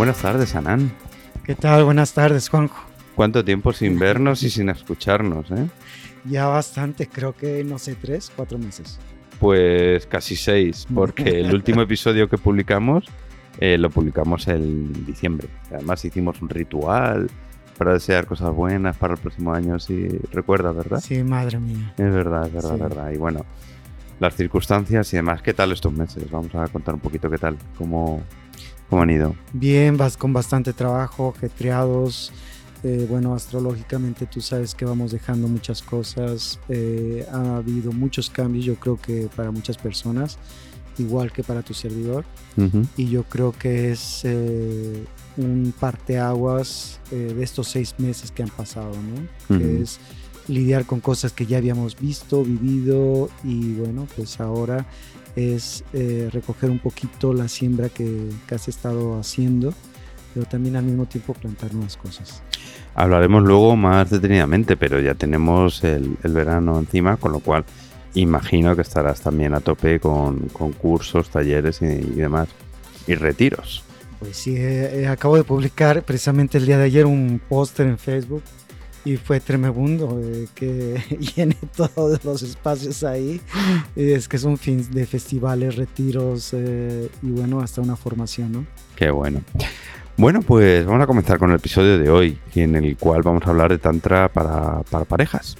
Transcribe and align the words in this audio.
Buenas 0.00 0.22
tardes, 0.22 0.56
Anán. 0.56 0.90
¿Qué 1.44 1.54
tal? 1.54 1.84
Buenas 1.84 2.14
tardes, 2.14 2.48
Juanjo. 2.48 2.86
¿Cuánto 3.14 3.44
tiempo 3.44 3.70
sin 3.74 3.98
vernos 3.98 4.42
y 4.42 4.48
sin 4.48 4.70
escucharnos, 4.70 5.50
eh? 5.50 5.66
Ya 6.24 6.46
bastante, 6.46 7.06
creo 7.06 7.36
que, 7.36 7.62
no 7.64 7.78
sé, 7.78 7.96
tres, 7.96 8.32
cuatro 8.34 8.56
meses. 8.56 8.98
Pues 9.38 10.06
casi 10.06 10.36
seis, 10.36 10.86
porque 10.94 11.40
el 11.40 11.52
último 11.52 11.82
episodio 11.82 12.30
que 12.30 12.38
publicamos 12.38 13.04
eh, 13.58 13.76
lo 13.76 13.90
publicamos 13.90 14.48
en 14.48 15.04
diciembre. 15.04 15.48
Además 15.70 16.02
hicimos 16.02 16.40
un 16.40 16.48
ritual 16.48 17.30
para 17.76 17.92
desear 17.92 18.24
cosas 18.24 18.54
buenas 18.54 18.96
para 18.96 19.12
el 19.12 19.20
próximo 19.20 19.52
año, 19.52 19.78
si 19.78 20.08
recuerdas, 20.32 20.74
¿verdad? 20.74 21.00
Sí, 21.00 21.22
madre 21.22 21.60
mía. 21.60 21.92
Es 21.98 22.10
verdad, 22.10 22.46
es 22.46 22.54
verdad, 22.54 22.74
es 22.74 22.80
verdad. 22.80 23.10
Y 23.10 23.18
bueno, 23.18 23.44
las 24.18 24.34
circunstancias 24.34 25.12
y 25.12 25.16
demás, 25.16 25.42
¿qué 25.42 25.52
tal 25.52 25.72
estos 25.72 25.92
meses? 25.92 26.30
Vamos 26.30 26.54
a 26.54 26.66
contar 26.68 26.94
un 26.94 27.00
poquito 27.00 27.28
qué 27.28 27.36
tal, 27.36 27.58
cómo, 27.76 28.22
¿Cómo 28.90 29.02
han 29.02 29.10
ido? 29.10 29.36
Bien, 29.52 29.96
vas 29.96 30.16
con 30.16 30.32
bastante 30.32 30.72
trabajo, 30.72 31.32
ajetreados. 31.36 32.32
Eh, 32.82 33.06
bueno, 33.08 33.34
astrológicamente 33.34 34.26
tú 34.26 34.40
sabes 34.40 34.74
que 34.74 34.84
vamos 34.84 35.12
dejando 35.12 35.46
muchas 35.46 35.80
cosas. 35.80 36.58
Eh, 36.68 37.24
ha 37.32 37.58
habido 37.58 37.92
muchos 37.92 38.28
cambios, 38.28 38.64
yo 38.64 38.74
creo 38.74 38.96
que 39.00 39.28
para 39.36 39.52
muchas 39.52 39.78
personas, 39.78 40.38
igual 40.98 41.30
que 41.30 41.44
para 41.44 41.62
tu 41.62 41.72
servidor. 41.72 42.24
Y 42.96 43.08
yo 43.08 43.22
creo 43.22 43.52
que 43.52 43.92
es 43.92 44.22
eh, 44.24 45.04
un 45.36 45.72
parteaguas 45.78 47.00
de 47.10 47.42
estos 47.42 47.68
seis 47.68 47.94
meses 47.98 48.32
que 48.32 48.42
han 48.42 48.50
pasado, 48.50 48.92
¿no? 48.92 49.56
Que 49.56 49.82
es 49.82 50.00
lidiar 50.48 50.84
con 50.84 51.00
cosas 51.00 51.32
que 51.32 51.46
ya 51.46 51.58
habíamos 51.58 51.98
visto, 51.98 52.42
vivido 52.42 53.30
y 53.44 53.74
bueno, 53.74 54.06
pues 54.16 54.40
ahora 54.40 54.84
es 55.36 55.84
eh, 55.92 56.28
recoger 56.32 56.70
un 56.70 56.78
poquito 56.78 57.32
la 57.32 57.48
siembra 57.48 57.88
que, 57.88 58.28
has 58.50 58.68
estado 58.68 59.18
haciendo, 59.18 59.72
pero 60.34 60.46
también 60.46 60.76
al 60.76 60.84
mismo 60.84 61.06
tiempo 61.06 61.34
plantar 61.34 61.72
nuevas 61.72 61.96
cosas. 61.96 62.42
Hablaremos 62.94 63.42
luego 63.42 63.76
más 63.76 64.10
detenidamente, 64.10 64.76
pero 64.76 65.00
ya 65.00 65.14
tenemos 65.14 65.84
el, 65.84 66.16
verano 66.24 66.78
encima, 66.78 67.16
con 67.16 67.32
lo 67.32 67.40
cual 67.40 67.64
imagino 68.14 68.74
que 68.74 68.82
estarás 68.82 69.20
también 69.20 69.54
a 69.54 69.60
tope 69.60 70.00
con, 70.00 70.38
cursos, 70.78 71.30
talleres 71.30 71.80
y, 71.82 71.86
demás, 71.86 72.48
y 73.06 73.14
retiros. 73.14 73.84
Pues 74.18 74.36
sí, 74.36 74.54
eh, 74.56 75.08
acabo 75.08 75.36
de 75.36 75.44
publicar 75.44 76.02
precisamente 76.02 76.58
el 76.58 76.66
día 76.66 76.76
de 76.76 76.84
ayer 76.84 77.06
un 77.06 77.40
póster 77.48 77.86
en 77.86 77.96
Facebook 77.96 78.42
y 79.04 79.16
fue 79.16 79.40
tremendo 79.40 80.20
eh, 80.22 80.46
que 80.54 81.02
llene 81.36 81.56
todos 81.76 82.22
los 82.24 82.42
espacios 82.42 83.02
ahí. 83.02 83.40
Es 83.96 84.28
que 84.28 84.36
es 84.36 84.44
un 84.44 84.58
fin 84.58 84.86
de 84.90 85.06
festivales, 85.06 85.76
retiros 85.76 86.50
eh, 86.52 87.08
y 87.22 87.30
bueno, 87.30 87.60
hasta 87.60 87.80
una 87.80 87.96
formación, 87.96 88.52
¿no? 88.52 88.66
Qué 88.96 89.10
bueno. 89.10 89.40
Bueno, 90.16 90.42
pues 90.42 90.84
vamos 90.84 91.02
a 91.02 91.06
comenzar 91.06 91.38
con 91.38 91.50
el 91.50 91.56
episodio 91.56 91.98
de 91.98 92.10
hoy, 92.10 92.38
en 92.54 92.74
el 92.76 92.96
cual 92.98 93.22
vamos 93.22 93.46
a 93.46 93.50
hablar 93.50 93.70
de 93.70 93.78
Tantra 93.78 94.28
para, 94.28 94.82
para 94.82 95.04
parejas. 95.06 95.56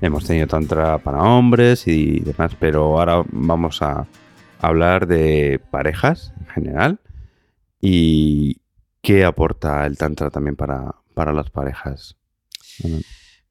Hemos 0.00 0.26
tenido 0.26 0.48
Tantra 0.48 0.98
para 0.98 1.22
hombres 1.22 1.86
y 1.86 2.20
demás, 2.20 2.56
pero 2.58 2.98
ahora 2.98 3.22
vamos 3.30 3.82
a 3.82 4.06
hablar 4.58 5.06
de 5.06 5.60
parejas 5.70 6.32
en 6.40 6.46
general 6.46 7.00
y 7.80 8.60
qué 9.00 9.24
aporta 9.24 9.86
el 9.86 9.96
Tantra 9.96 10.30
también 10.30 10.56
para, 10.56 10.94
para 11.14 11.32
las 11.32 11.50
parejas? 11.50 12.16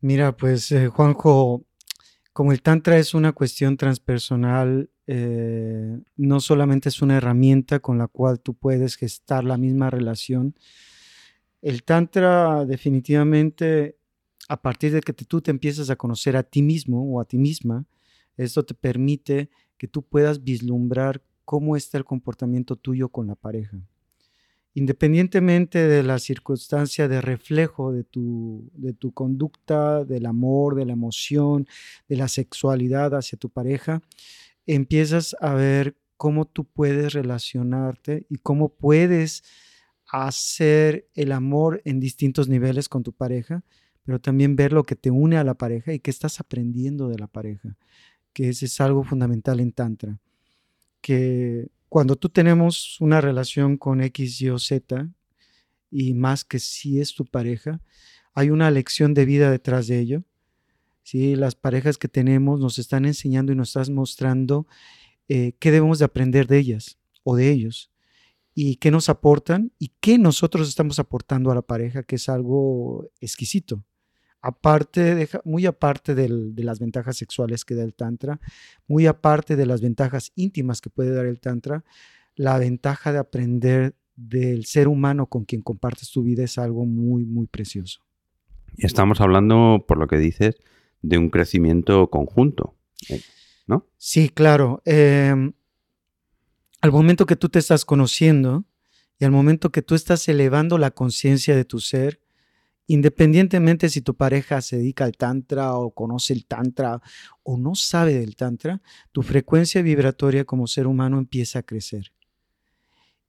Mira, 0.01 0.35
pues 0.35 0.72
eh, 0.72 0.88
Juanjo, 0.88 1.66
como 2.34 2.51
el 2.51 2.62
Tantra 2.62 2.97
es 2.97 3.13
una 3.13 3.31
cuestión 3.31 3.78
transpersonal, 3.78 4.90
eh, 5.07 6.00
no 6.18 6.40
solamente 6.40 6.90
es 6.90 7.01
una 7.01 7.18
herramienta 7.18 7.79
con 7.79 7.97
la 7.97 8.07
cual 8.07 8.40
tú 8.40 8.53
puedes 8.53 8.96
gestar 8.96 9.44
la 9.44 9.57
misma 9.57 9.90
relación, 9.90 10.56
el 11.62 11.84
Tantra 11.84 12.66
definitivamente, 12.66 13.97
a 14.50 14.62
partir 14.62 14.91
de 14.91 15.01
que 15.01 15.13
tú 15.13 15.41
te 15.41 15.51
empiezas 15.51 15.90
a 15.90 15.95
conocer 15.95 16.35
a 16.35 16.44
ti 16.44 16.62
mismo 16.62 17.01
o 17.13 17.22
a 17.22 17.25
ti 17.25 17.38
misma, 17.38 17.85
esto 18.35 18.66
te 18.66 18.74
permite 18.74 19.50
que 19.78 19.88
tú 19.88 20.03
puedas 20.03 20.44
vislumbrar 20.44 21.24
cómo 21.45 21.78
está 21.78 21.97
el 21.97 22.06
comportamiento 22.06 22.75
tuyo 22.75 23.09
con 23.09 23.28
la 23.28 23.35
pareja 23.35 23.78
independientemente 24.73 25.88
de 25.88 26.03
la 26.03 26.19
circunstancia 26.19 27.07
de 27.07 27.22
reflejo 27.22 27.91
de 27.91 28.03
tu, 28.03 28.69
de 28.73 28.94
tu 28.94 29.11
conducta, 29.11 30.03
del 30.03 30.25
amor, 30.25 30.75
de 30.75 30.85
la 30.85 30.94
emoción, 30.94 31.67
de 32.07 32.16
la 32.17 32.28
sexualidad 32.28 33.16
hacia 33.16 33.38
tu 33.38 33.50
pareja, 33.50 34.01
empiezas 34.66 35.35
a 35.39 35.53
ver 35.53 35.95
cómo 36.17 36.45
tú 36.45 36.66
puedes 36.66 37.13
relacionarte 37.13 38.25
y 38.29 38.38
cómo 38.38 38.69
puedes 38.69 39.44
hacer 40.07 41.07
el 41.16 41.31
amor 41.31 41.81
en 41.85 42.00
distintos 42.00 42.47
niveles 42.47 42.89
con 42.89 43.03
tu 43.03 43.13
pareja, 43.13 43.63
pero 44.03 44.19
también 44.19 44.56
ver 44.56 44.73
lo 44.73 44.83
que 44.83 44.95
te 44.95 45.12
une 45.12 45.38
a 45.38 45.44
la 45.44 45.53
pareja 45.56 45.94
y 45.94 46.00
qué 46.00 46.12
estás 46.12 46.39
aprendiendo 46.39 47.09
de 47.09 47.19
la 47.19 47.28
pareja, 47.28 47.78
que 48.31 48.50
ese 48.50 48.66
es 48.66 48.81
algo 48.81 49.03
fundamental 49.03 49.59
en 49.59 49.72
Tantra, 49.72 50.19
que 51.01 51.69
cuando 51.93 52.15
tú 52.15 52.29
tenemos 52.29 52.99
una 53.01 53.21
relación 53.21 53.77
con 53.77 54.01
X, 54.01 54.41
Y 54.41 54.49
o 54.49 54.57
Z, 54.57 55.11
y 55.91 56.15
más 56.15 56.43
que 56.43 56.57
si 56.57 56.99
es 56.99 57.13
tu 57.13 57.23
pareja, 57.23 57.81
hay 58.33 58.49
una 58.49 58.71
lección 58.71 59.13
de 59.13 59.25
vida 59.25 59.51
detrás 59.51 59.85
de 59.85 59.99
ello. 59.99 60.23
¿sí? 61.03 61.35
Las 61.35 61.53
parejas 61.53 61.99
que 61.99 62.07
tenemos 62.07 62.59
nos 62.59 62.79
están 62.79 63.05
enseñando 63.05 63.51
y 63.51 63.55
nos 63.55 63.75
están 63.75 63.93
mostrando 63.93 64.65
eh, 65.27 65.53
qué 65.59 65.69
debemos 65.69 65.99
de 65.99 66.05
aprender 66.05 66.47
de 66.47 66.57
ellas 66.57 66.97
o 67.21 67.35
de 67.35 67.51
ellos 67.51 67.91
y 68.55 68.77
qué 68.77 68.89
nos 68.89 69.07
aportan 69.07 69.71
y 69.77 69.91
qué 69.99 70.17
nosotros 70.17 70.69
estamos 70.69 70.97
aportando 70.97 71.51
a 71.51 71.55
la 71.55 71.61
pareja, 71.61 72.01
que 72.01 72.15
es 72.15 72.27
algo 72.27 73.07
exquisito 73.21 73.85
aparte, 74.43 75.29
muy 75.45 75.65
aparte 75.65 76.13
de 76.13 76.63
las 76.63 76.79
ventajas 76.79 77.15
sexuales 77.15 77.63
que 77.63 77.75
da 77.75 77.83
el 77.83 77.95
Tantra, 77.95 78.41
muy 78.87 79.07
aparte 79.07 79.55
de 79.55 79.65
las 79.65 79.81
ventajas 79.81 80.33
íntimas 80.35 80.81
que 80.81 80.89
puede 80.89 81.11
dar 81.11 81.25
el 81.25 81.39
Tantra, 81.39 81.85
la 82.35 82.57
ventaja 82.59 83.13
de 83.13 83.19
aprender 83.19 83.95
del 84.17 84.65
ser 84.65 84.89
humano 84.89 85.27
con 85.27 85.45
quien 85.45 85.61
compartes 85.61 86.11
tu 86.11 86.23
vida 86.23 86.43
es 86.43 86.57
algo 86.57 86.85
muy, 86.85 87.25
muy 87.25 87.47
precioso. 87.47 88.01
Y 88.75 88.85
estamos 88.85 89.21
hablando, 89.21 89.85
por 89.87 89.97
lo 89.97 90.07
que 90.07 90.17
dices, 90.17 90.57
de 91.01 91.17
un 91.17 91.29
crecimiento 91.29 92.09
conjunto, 92.09 92.75
eh, 93.09 93.21
¿no? 93.65 93.87
Sí, 93.97 94.27
claro. 94.27 94.81
Em, 94.83 95.53
al 96.81 96.91
momento 96.91 97.25
que 97.25 97.37
tú 97.37 97.47
te 97.47 97.59
estás 97.59 97.85
conociendo 97.85 98.65
y 99.19 99.23
al 99.23 99.31
momento 99.31 99.71
que 99.71 99.81
tú 99.81 99.95
estás 99.95 100.27
elevando 100.27 100.77
la 100.77 100.91
conciencia 100.91 101.55
de 101.55 101.63
tu 101.63 101.79
ser, 101.79 102.19
Independientemente 102.88 103.89
si 103.89 104.01
tu 104.01 104.16
pareja 104.16 104.61
se 104.61 104.77
dedica 104.77 105.05
al 105.05 105.13
tantra 105.16 105.75
o 105.75 105.91
conoce 105.91 106.33
el 106.33 106.45
tantra 106.45 107.01
o 107.41 107.57
no 107.57 107.75
sabe 107.75 108.16
del 108.16 108.35
tantra, 108.35 108.81
tu 109.11 109.21
frecuencia 109.21 109.81
vibratoria 109.81 110.44
como 110.44 110.67
ser 110.67 110.88
humano 110.88 111.17
empieza 111.17 111.59
a 111.59 111.63
crecer. 111.63 112.11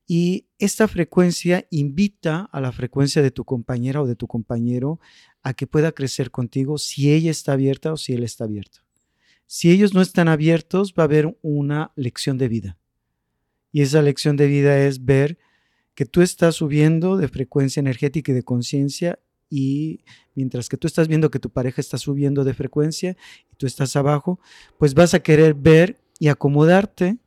Y 0.06 0.48
esta 0.58 0.86
frecuencia 0.88 1.66
invita 1.70 2.48
a 2.52 2.60
la 2.60 2.72
frecuencia 2.72 3.22
de 3.22 3.30
tu 3.30 3.44
compañera 3.44 4.02
o 4.02 4.06
de 4.06 4.16
tu 4.16 4.26
compañero 4.26 5.00
a 5.42 5.54
que 5.54 5.66
pueda 5.66 5.92
crecer 5.92 6.30
contigo 6.30 6.76
si 6.76 7.12
ella 7.12 7.30
está 7.30 7.52
abierta 7.52 7.92
o 7.92 7.96
si 7.96 8.12
él 8.12 8.22
está 8.22 8.44
abierto. 8.44 8.80
Si 9.46 9.70
ellos 9.70 9.94
no 9.94 10.02
están 10.02 10.28
abiertos, 10.28 10.94
va 10.98 11.04
a 11.04 11.06
haber 11.06 11.38
una 11.42 11.92
lección 11.96 12.38
de 12.38 12.48
vida. 12.48 12.78
Y 13.72 13.82
esa 13.82 14.02
lección 14.02 14.36
de 14.36 14.46
vida 14.46 14.78
es 14.86 15.04
ver 15.04 15.38
que 15.94 16.06
tú 16.06 16.22
estás 16.22 16.56
subiendo 16.56 17.16
de 17.16 17.28
frecuencia 17.28 17.80
energética 17.80 18.32
y 18.32 18.34
de 18.34 18.42
conciencia 18.42 19.18
y 19.50 20.00
mientras 20.34 20.68
que 20.68 20.76
tú 20.76 20.86
estás 20.86 21.08
viendo 21.08 21.30
que 21.30 21.38
tu 21.38 21.50
pareja 21.50 21.80
está 21.80 21.98
subiendo 21.98 22.44
de 22.44 22.54
frecuencia 22.54 23.16
y 23.52 23.56
tú 23.56 23.66
estás 23.66 23.96
abajo, 23.96 24.40
pues 24.78 24.94
vas 24.94 25.14
a 25.14 25.20
querer 25.20 25.54
ver 25.54 26.00
y 26.18 26.28
acomodarte 26.28 27.18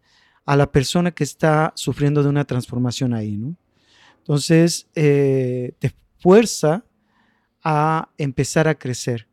a 0.46 0.56
la 0.56 0.72
persona 0.72 1.12
que 1.12 1.24
está 1.24 1.74
sufriendo 1.76 2.24
de 2.24 2.30
una 2.30 2.46
transformación 2.46 3.14
ahí, 3.14 3.38
¿no? 3.38 3.56
Entonces, 4.20 4.88
eh, 4.96 5.74
te 5.80 5.94
fuerza 6.20 6.86
a 7.64 8.10
empezar 8.18 8.68
a 8.68 8.76
crecer. 8.76 9.28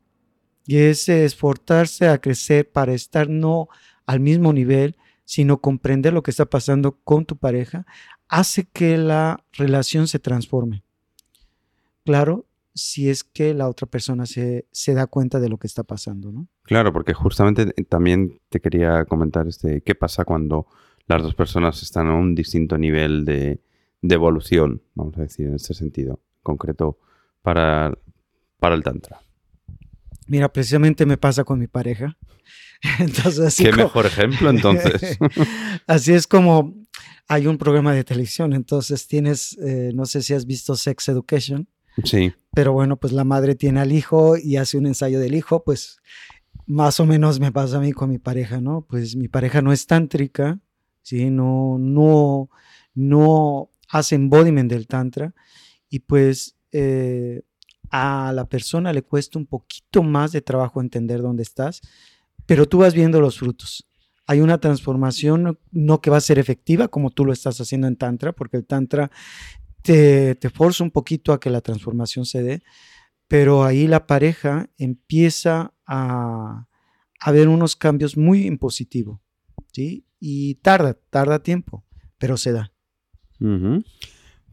Y 0.67 0.77
ese 0.79 1.25
esforzarse 1.25 2.09
a 2.09 2.19
crecer 2.19 2.71
para 2.71 2.95
estar 2.95 3.29
no 3.29 3.69
al 4.07 4.21
mismo 4.21 4.53
nivel, 4.53 4.97
sino 5.25 5.61
comprender 5.61 6.13
lo 6.13 6.23
que 6.23 6.31
está 6.31 6.47
pasando 6.47 6.99
con 7.05 7.27
tu 7.27 7.37
pareja, 7.37 7.87
hace 8.29 8.65
que 8.65 8.97
la 8.97 9.45
relación 9.53 10.09
se 10.09 10.19
transforme. 10.19 10.83
Claro, 12.05 12.47
si 12.75 13.09
es 13.09 13.23
que 13.23 13.55
la 13.55 13.69
otra 13.69 13.87
persona 13.87 14.27
se, 14.27 14.67
da 14.89 15.07
cuenta 15.07 15.39
de 15.39 15.49
lo 15.49 15.59
que 15.59 15.67
está 15.67 15.85
pasando, 15.85 16.33
¿no? 16.33 16.49
Claro, 16.65 16.93
porque 16.93 17.15
justamente 17.15 17.67
también 17.89 18.41
te 18.49 18.61
quería 18.61 19.05
comentar 19.05 19.47
este, 19.47 19.83
qué 19.83 19.95
pasa 19.95 20.25
cuando 20.25 20.67
las 21.07 21.23
dos 21.23 21.35
personas 21.35 21.83
están 21.83 22.09
a 22.09 22.15
un 22.15 22.35
distinto 22.35 22.77
nivel 22.77 23.25
de, 23.25 23.61
evolución, 24.03 24.83
vamos 24.95 25.17
a 25.17 25.23
decir, 25.23 25.47
en 25.47 25.55
este 25.55 25.73
sentido 25.73 26.21
concreto, 26.43 26.99
para, 27.43 27.97
para 28.59 28.75
el 28.75 28.83
Tantra. 28.83 29.21
Mira, 30.27 30.53
precisamente 30.53 31.07
me 31.07 31.17
pasa 31.17 31.45
con 31.45 31.59
mi 31.59 31.69
pareja. 31.69 32.17
Entonces, 32.99 33.41
así 33.41 33.65
Qué 33.65 33.73
mejor 33.73 34.05
ejemplo 34.05 34.51
entonces. 34.51 35.19
así 35.87 36.13
es 36.13 36.27
como 36.27 36.75
hay 37.29 37.47
un 37.47 37.57
programa 37.57 37.95
de 37.95 38.05
televisión, 38.05 38.53
entonces 38.53 39.07
tienes, 39.07 39.57
eh, 39.59 39.93
no 39.95 40.05
sé 40.05 40.23
si 40.23 40.35
has 40.35 40.45
visto 40.45 40.77
Sex 40.77 41.09
Education. 41.09 41.67
Sí. 42.05 42.35
Pero 42.55 42.73
bueno, 42.73 42.97
pues 42.97 43.13
la 43.13 43.25
madre 43.25 43.55
tiene 43.55 43.81
al 43.81 43.93
hijo 43.93 44.37
y 44.37 44.57
hace 44.57 44.79
un 44.79 44.87
ensayo 44.87 45.19
del 45.19 45.35
hijo, 45.35 45.65
pues 45.65 45.99
más 46.67 47.01
o 47.01 47.07
menos 47.07 47.41
me 47.41 47.53
pasa 47.53 47.79
a 47.79 47.81
mí 47.81 47.93
con 47.93 48.11
mi 48.11 48.19
pareja, 48.19 48.61
¿no? 48.61 48.87
Pues 48.89 49.17
mi 49.17 49.29
pareja 49.29 49.61
no 49.61 49.73
es 49.73 49.87
tántrica, 49.87 50.61
¿sí? 51.03 51.31
No, 51.31 51.77
no, 51.79 52.49
no 52.95 53.71
hace 53.89 54.15
embodiment 54.15 54.71
del 54.71 54.87
tantra 54.87 55.35
y 55.89 56.01
pues 56.01 56.57
eh, 56.73 57.43
a 57.91 58.33
la 58.35 58.49
persona 58.49 58.93
le 58.93 59.03
cuesta 59.03 59.39
un 59.39 59.47
poquito 59.47 60.03
más 60.03 60.33
de 60.33 60.41
trabajo 60.41 60.81
entender 60.81 61.23
dónde 61.23 61.43
estás, 61.43 61.81
pero 62.47 62.67
tú 62.67 62.79
vas 62.79 62.95
viendo 62.95 63.21
los 63.21 63.39
frutos. 63.39 63.89
Hay 64.27 64.41
una 64.41 64.59
transformación, 64.59 65.59
no 65.71 66.01
que 66.01 66.11
va 66.11 66.17
a 66.17 66.23
ser 66.23 66.39
efectiva 66.39 66.89
como 66.89 67.11
tú 67.11 67.25
lo 67.25 67.33
estás 67.33 67.61
haciendo 67.61 67.87
en 67.87 67.97
Tantra, 67.97 68.33
porque 68.33 68.57
el 68.57 68.65
Tantra 68.65 69.11
te, 69.85 70.35
te 70.35 70.49
forza 70.49 70.83
un 70.83 70.91
poquito 70.91 71.33
a 71.33 71.39
que 71.39 71.51
la 71.51 71.61
transformación 71.61 72.25
se 72.25 72.43
dé, 72.43 72.63
pero 73.29 73.65
ahí 73.65 73.87
la 73.87 74.07
pareja 74.07 74.71
empieza 74.79 75.75
a, 75.87 76.67
a 77.21 77.33
ver 77.33 77.49
unos 77.49 77.77
cambios 77.77 78.17
muy 78.17 78.47
en 78.47 78.57
positivo, 78.57 79.21
¿sí? 79.73 80.07
Y 80.19 80.55
tarda, 80.57 80.97
tarda 81.11 81.43
tiempo, 81.43 81.85
pero 82.17 82.39
se 82.39 82.53
da. 82.53 82.73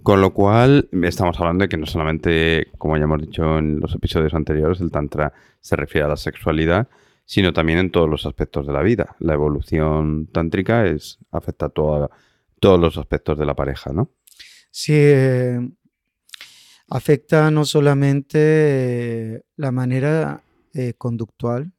Con 0.03 0.19
lo 0.19 0.33
cual, 0.33 0.89
estamos 1.03 1.39
hablando 1.39 1.63
de 1.63 1.69
que 1.69 1.77
no 1.77 1.85
solamente, 1.85 2.67
como 2.77 2.97
ya 2.97 3.03
hemos 3.03 3.21
dicho 3.21 3.57
en 3.57 3.79
los 3.79 3.95
episodios 3.95 4.33
anteriores, 4.33 4.81
el 4.81 4.91
Tantra 4.91 5.31
se 5.61 5.77
refiere 5.77 6.05
a 6.05 6.09
la 6.09 6.17
sexualidad, 6.17 6.89
sino 7.23 7.53
también 7.53 7.79
en 7.79 7.91
todos 7.91 8.09
los 8.09 8.25
aspectos 8.25 8.67
de 8.67 8.73
la 8.73 8.81
vida. 8.81 9.15
La 9.19 9.33
evolución 9.33 10.27
tántrica 10.27 10.87
es, 10.87 11.19
afecta 11.31 11.67
a 11.67 11.69
todos 11.69 12.09
los 12.79 12.97
aspectos 12.97 13.37
de 13.37 13.45
la 13.45 13.55
pareja, 13.55 13.93
¿no? 13.93 14.09
Sí, 14.73 14.93
eh, 14.95 15.59
afecta 16.87 17.51
no 17.51 17.65
solamente 17.65 19.35
eh, 19.35 19.43
la 19.57 19.71
manera 19.71 20.43
eh, 20.73 20.93
conductual, 20.97 21.73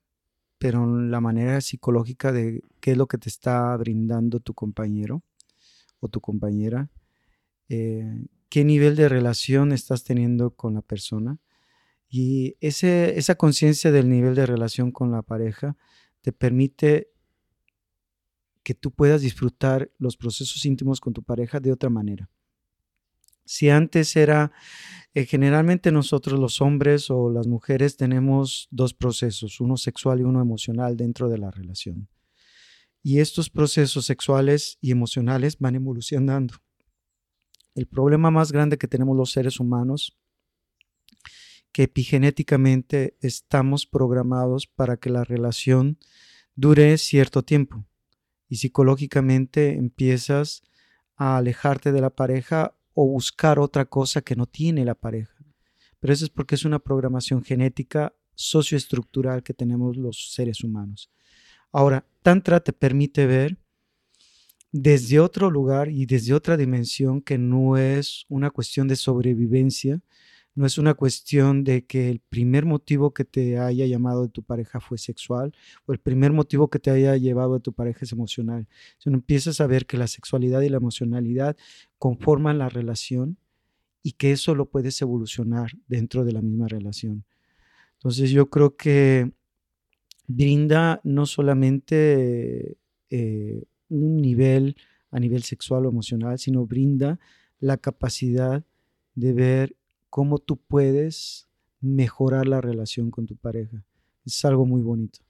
pero 0.58 0.86
la 0.86 1.20
manera 1.20 1.60
psicológica 1.62 2.32
de 2.32 2.62
qué 2.80 2.92
es 2.92 2.96
lo 2.98 3.06
que 3.08 3.18
te 3.18 3.30
está 3.30 3.74
brindando 3.78 4.40
tu 4.40 4.54
compañero 4.54 5.22
o 6.00 6.08
tu 6.08 6.20
compañera, 6.20 6.90
qué 7.68 8.64
nivel 8.64 8.96
de 8.96 9.08
relación 9.08 9.72
estás 9.72 10.04
teniendo 10.04 10.50
con 10.50 10.74
la 10.74 10.82
persona 10.82 11.38
y 12.08 12.56
ese, 12.60 13.18
esa 13.18 13.36
conciencia 13.36 13.90
del 13.90 14.10
nivel 14.10 14.34
de 14.34 14.44
relación 14.44 14.92
con 14.92 15.10
la 15.10 15.22
pareja 15.22 15.76
te 16.20 16.32
permite 16.32 17.08
que 18.62 18.74
tú 18.74 18.90
puedas 18.90 19.22
disfrutar 19.22 19.90
los 19.98 20.16
procesos 20.16 20.64
íntimos 20.66 21.00
con 21.00 21.14
tu 21.14 21.22
pareja 21.22 21.60
de 21.60 21.72
otra 21.72 21.88
manera. 21.88 22.28
Si 23.52 23.68
antes 23.68 24.16
era, 24.16 24.50
eh, 25.12 25.26
generalmente 25.26 25.92
nosotros 25.92 26.40
los 26.40 26.62
hombres 26.62 27.10
o 27.10 27.30
las 27.30 27.46
mujeres 27.46 27.98
tenemos 27.98 28.66
dos 28.70 28.94
procesos, 28.94 29.60
uno 29.60 29.76
sexual 29.76 30.20
y 30.20 30.22
uno 30.22 30.40
emocional 30.40 30.96
dentro 30.96 31.28
de 31.28 31.36
la 31.36 31.50
relación. 31.50 32.08
Y 33.02 33.18
estos 33.18 33.50
procesos 33.50 34.06
sexuales 34.06 34.78
y 34.80 34.90
emocionales 34.90 35.58
van 35.58 35.74
evolucionando. 35.74 36.54
El 37.74 37.86
problema 37.86 38.30
más 38.30 38.52
grande 38.52 38.78
que 38.78 38.88
tenemos 38.88 39.14
los 39.18 39.32
seres 39.32 39.60
humanos 39.60 40.18
que 41.72 41.82
epigenéticamente 41.82 43.18
estamos 43.20 43.84
programados 43.84 44.66
para 44.66 44.96
que 44.96 45.10
la 45.10 45.24
relación 45.24 45.98
dure 46.54 46.96
cierto 46.96 47.42
tiempo 47.42 47.84
y 48.48 48.56
psicológicamente 48.56 49.74
empiezas 49.74 50.62
a 51.16 51.36
alejarte 51.36 51.92
de 51.92 52.00
la 52.00 52.08
pareja 52.08 52.78
o 52.94 53.06
buscar 53.06 53.58
otra 53.58 53.84
cosa 53.84 54.22
que 54.22 54.36
no 54.36 54.46
tiene 54.46 54.84
la 54.84 54.94
pareja. 54.94 55.34
Pero 56.00 56.12
eso 56.12 56.24
es 56.24 56.30
porque 56.30 56.54
es 56.54 56.64
una 56.64 56.78
programación 56.78 57.42
genética 57.42 58.14
socioestructural 58.34 59.42
que 59.42 59.54
tenemos 59.54 59.96
los 59.96 60.32
seres 60.32 60.64
humanos. 60.64 61.10
Ahora, 61.70 62.04
Tantra 62.22 62.60
te 62.60 62.72
permite 62.72 63.26
ver 63.26 63.56
desde 64.72 65.20
otro 65.20 65.50
lugar 65.50 65.90
y 65.90 66.06
desde 66.06 66.34
otra 66.34 66.56
dimensión 66.56 67.20
que 67.20 67.38
no 67.38 67.76
es 67.76 68.24
una 68.28 68.50
cuestión 68.50 68.88
de 68.88 68.96
sobrevivencia, 68.96 70.00
no 70.54 70.66
es 70.66 70.76
una 70.76 70.94
cuestión 70.94 71.64
de 71.64 71.86
que 71.86 72.10
el 72.10 72.20
primer 72.20 72.66
motivo 72.66 73.14
que 73.14 73.24
te 73.24 73.58
haya 73.58 73.86
llamado 73.86 74.22
de 74.22 74.28
tu 74.28 74.42
pareja 74.42 74.80
fue 74.80 74.98
sexual 74.98 75.54
o 75.86 75.92
el 75.92 75.98
primer 75.98 76.32
motivo 76.32 76.68
que 76.68 76.78
te 76.78 76.90
haya 76.90 77.16
llevado 77.16 77.54
de 77.54 77.60
tu 77.60 77.72
pareja 77.72 78.00
es 78.02 78.12
emocional. 78.12 78.68
Sino 78.98 79.16
empiezas 79.16 79.60
a 79.60 79.66
ver 79.66 79.86
que 79.86 79.96
la 79.96 80.06
sexualidad 80.06 80.60
y 80.60 80.68
la 80.68 80.76
emocionalidad 80.76 81.56
conforman 81.98 82.58
la 82.58 82.68
relación 82.68 83.38
y 84.02 84.12
que 84.12 84.32
eso 84.32 84.54
lo 84.54 84.68
puedes 84.68 85.00
evolucionar 85.00 85.70
dentro 85.88 86.24
de 86.24 86.32
la 86.32 86.42
misma 86.42 86.68
relación. 86.68 87.24
Entonces 87.94 88.30
yo 88.30 88.50
creo 88.50 88.76
que 88.76 89.32
brinda 90.26 91.00
no 91.04 91.24
solamente 91.24 92.76
eh, 93.10 93.64
un 93.88 94.16
nivel 94.16 94.76
a 95.10 95.20
nivel 95.20 95.44
sexual 95.44 95.86
o 95.86 95.88
emocional, 95.88 96.38
sino 96.38 96.66
brinda 96.66 97.20
la 97.60 97.76
capacidad 97.76 98.64
de 99.14 99.32
ver 99.32 99.76
cómo 100.12 100.36
tú 100.36 100.58
puedes 100.58 101.48
mejorar 101.80 102.46
la 102.46 102.60
relación 102.60 103.10
con 103.10 103.24
tu 103.24 103.34
pareja. 103.34 103.82
Es 104.26 104.44
algo 104.44 104.66
muy 104.66 104.82
bonito. 104.82 105.20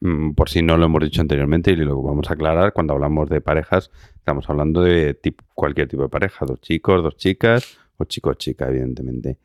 Mm, 0.00 0.32
por 0.32 0.50
si 0.50 0.60
no 0.60 0.76
lo 0.76 0.86
hemos 0.86 1.04
dicho 1.04 1.20
anteriormente 1.20 1.70
y 1.70 1.76
lo 1.76 2.02
vamos 2.02 2.28
a 2.28 2.34
aclarar, 2.34 2.72
cuando 2.72 2.94
hablamos 2.94 3.30
de 3.30 3.40
parejas, 3.40 3.92
estamos 4.16 4.50
hablando 4.50 4.82
de 4.82 5.16
cualquier 5.54 5.86
tipo 5.86 6.02
de 6.02 6.08
pareja, 6.08 6.44
dos 6.44 6.60
chicos, 6.60 7.00
dos 7.00 7.16
chicas 7.16 7.78
o 7.96 8.04
chico 8.04 8.34
chica, 8.34 8.68
evidentemente. 8.68 9.38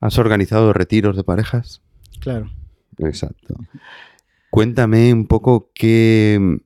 ¿Has 0.00 0.18
organizado 0.18 0.72
retiros 0.72 1.16
de 1.16 1.22
parejas? 1.22 1.82
Claro. 2.20 2.50
Exacto. 2.98 3.54
Cuéntame 4.50 5.12
un 5.12 5.28
poco 5.28 5.70
qué, 5.72 6.58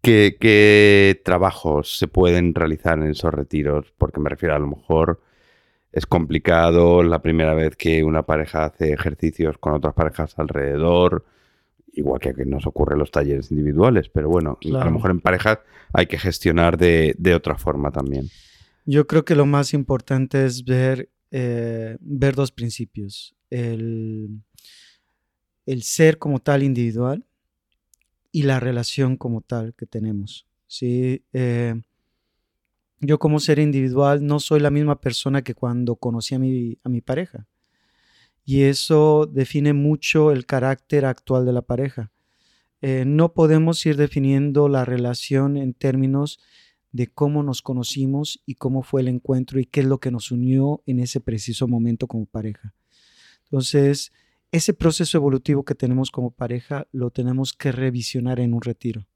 qué, 0.00 0.36
qué, 0.38 1.20
trabajos 1.24 1.98
se 1.98 2.06
pueden 2.06 2.54
realizar 2.54 3.00
en 3.00 3.08
esos 3.08 3.34
retiros, 3.34 3.92
porque 3.98 4.20
me 4.20 4.30
refiero 4.30 4.54
a 4.54 4.60
lo 4.60 4.68
mejor 4.68 5.25
es 5.96 6.04
complicado 6.04 7.02
la 7.02 7.22
primera 7.22 7.54
vez 7.54 7.74
que 7.74 8.04
una 8.04 8.22
pareja 8.22 8.66
hace 8.66 8.92
ejercicios 8.92 9.56
con 9.56 9.72
otras 9.72 9.94
parejas 9.94 10.38
alrededor, 10.38 11.24
igual 11.94 12.20
que, 12.20 12.34
nos 12.44 12.66
ocurre 12.66 12.96
en 12.96 12.98
los 12.98 13.10
talleres 13.10 13.50
individuales, 13.50 14.10
pero 14.10 14.28
bueno, 14.28 14.58
a 14.62 14.84
lo 14.84 14.90
mejor 14.90 15.10
en 15.10 15.22
parejas 15.22 15.60
hay 15.94 16.04
que 16.04 16.18
gestionar 16.18 16.76
de, 16.76 17.34
otra 17.34 17.56
forma 17.56 17.92
también. 17.92 18.28
Yo 18.84 19.06
creo 19.06 19.24
que 19.24 19.34
lo 19.34 19.46
más 19.46 19.72
importante 19.72 20.44
es 20.44 20.66
ver, 20.66 21.08
eh, 21.30 21.96
ver 22.00 22.34
dos 22.34 22.52
principios. 22.52 23.34
El, 23.48 24.42
el 25.64 25.82
ser 25.82 26.18
como 26.18 26.40
tal 26.40 26.62
individual 26.62 27.24
y 28.32 28.42
la 28.42 28.60
relación 28.60 29.16
como 29.16 29.40
tal 29.40 29.72
que 29.74 29.86
tenemos. 29.86 30.46
¿sí? 30.66 31.24
Eh, 31.32 31.80
yo 33.00 33.18
como 33.18 33.40
ser 33.40 33.58
individual 33.58 34.24
no 34.24 34.40
soy 34.40 34.60
la 34.60 34.70
misma 34.70 35.00
persona 35.00 35.42
que 35.42 35.54
cuando 35.54 35.96
conocí 35.96 36.34
a 36.34 36.38
mi, 36.38 36.78
a 36.82 36.88
mi 36.88 37.00
pareja. 37.00 37.46
Y 38.44 38.62
eso 38.62 39.26
define 39.26 39.72
mucho 39.72 40.30
el 40.30 40.46
carácter 40.46 41.04
actual 41.04 41.44
de 41.44 41.52
la 41.52 41.62
pareja. 41.62 42.12
Eh, 42.80 43.04
no 43.06 43.32
podemos 43.32 43.84
ir 43.86 43.96
definiendo 43.96 44.68
la 44.68 44.84
relación 44.84 45.56
en 45.56 45.74
términos 45.74 46.38
de 46.92 47.08
cómo 47.08 47.42
nos 47.42 47.60
conocimos 47.60 48.42
y 48.46 48.54
cómo 48.54 48.82
fue 48.82 49.00
el 49.00 49.08
encuentro 49.08 49.58
y 49.58 49.66
qué 49.66 49.80
es 49.80 49.86
lo 49.86 49.98
que 49.98 50.10
nos 50.10 50.30
unió 50.30 50.82
en 50.86 51.00
ese 51.00 51.20
preciso 51.20 51.66
momento 51.68 52.06
como 52.06 52.26
pareja. 52.26 52.74
Entonces, 53.44 54.12
ese 54.52 54.72
proceso 54.72 55.18
evolutivo 55.18 55.64
que 55.64 55.74
tenemos 55.74 56.10
como 56.10 56.30
pareja 56.30 56.86
lo 56.92 57.10
tenemos 57.10 57.52
que 57.52 57.72
revisionar 57.72 58.40
en 58.40 58.54
un 58.54 58.62
retiro. 58.62 59.06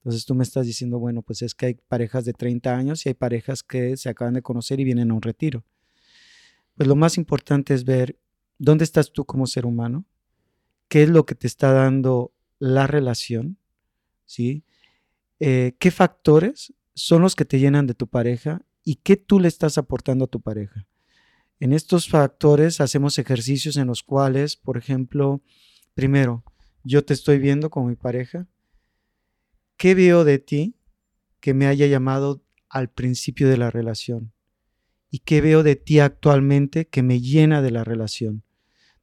Entonces 0.00 0.24
tú 0.24 0.34
me 0.34 0.44
estás 0.44 0.66
diciendo, 0.66 0.98
bueno, 0.98 1.22
pues 1.22 1.42
es 1.42 1.54
que 1.54 1.66
hay 1.66 1.74
parejas 1.74 2.24
de 2.24 2.32
30 2.32 2.74
años 2.74 3.04
y 3.04 3.10
hay 3.10 3.14
parejas 3.14 3.62
que 3.62 3.96
se 3.98 4.08
acaban 4.08 4.34
de 4.34 4.42
conocer 4.42 4.80
y 4.80 4.84
vienen 4.84 5.10
a 5.10 5.14
un 5.14 5.22
retiro. 5.22 5.64
Pues 6.74 6.88
lo 6.88 6.96
más 6.96 7.18
importante 7.18 7.74
es 7.74 7.84
ver 7.84 8.18
dónde 8.58 8.84
estás 8.84 9.12
tú 9.12 9.26
como 9.26 9.46
ser 9.46 9.66
humano, 9.66 10.06
qué 10.88 11.02
es 11.02 11.10
lo 11.10 11.26
que 11.26 11.34
te 11.34 11.46
está 11.46 11.72
dando 11.72 12.32
la 12.58 12.86
relación, 12.86 13.58
¿sí? 14.24 14.64
Eh, 15.38 15.74
¿Qué 15.78 15.90
factores 15.90 16.72
son 16.94 17.22
los 17.22 17.36
que 17.36 17.44
te 17.44 17.58
llenan 17.58 17.86
de 17.86 17.94
tu 17.94 18.06
pareja 18.06 18.62
y 18.82 18.96
qué 18.96 19.16
tú 19.16 19.38
le 19.38 19.48
estás 19.48 19.76
aportando 19.76 20.24
a 20.24 20.28
tu 20.28 20.40
pareja? 20.40 20.86
En 21.58 21.74
estos 21.74 22.08
factores 22.08 22.80
hacemos 22.80 23.18
ejercicios 23.18 23.76
en 23.76 23.86
los 23.86 24.02
cuales, 24.02 24.56
por 24.56 24.78
ejemplo, 24.78 25.42
primero, 25.92 26.42
yo 26.84 27.04
te 27.04 27.12
estoy 27.12 27.38
viendo 27.38 27.68
como 27.68 27.88
mi 27.88 27.96
pareja, 27.96 28.46
¿Qué 29.80 29.94
veo 29.94 30.24
de 30.24 30.38
ti 30.38 30.76
que 31.40 31.54
me 31.54 31.66
haya 31.66 31.86
llamado 31.86 32.44
al 32.68 32.90
principio 32.90 33.48
de 33.48 33.56
la 33.56 33.70
relación? 33.70 34.30
¿Y 35.10 35.20
qué 35.20 35.40
veo 35.40 35.62
de 35.62 35.74
ti 35.74 36.00
actualmente 36.00 36.86
que 36.86 37.02
me 37.02 37.22
llena 37.22 37.62
de 37.62 37.70
la 37.70 37.82
relación? 37.82 38.42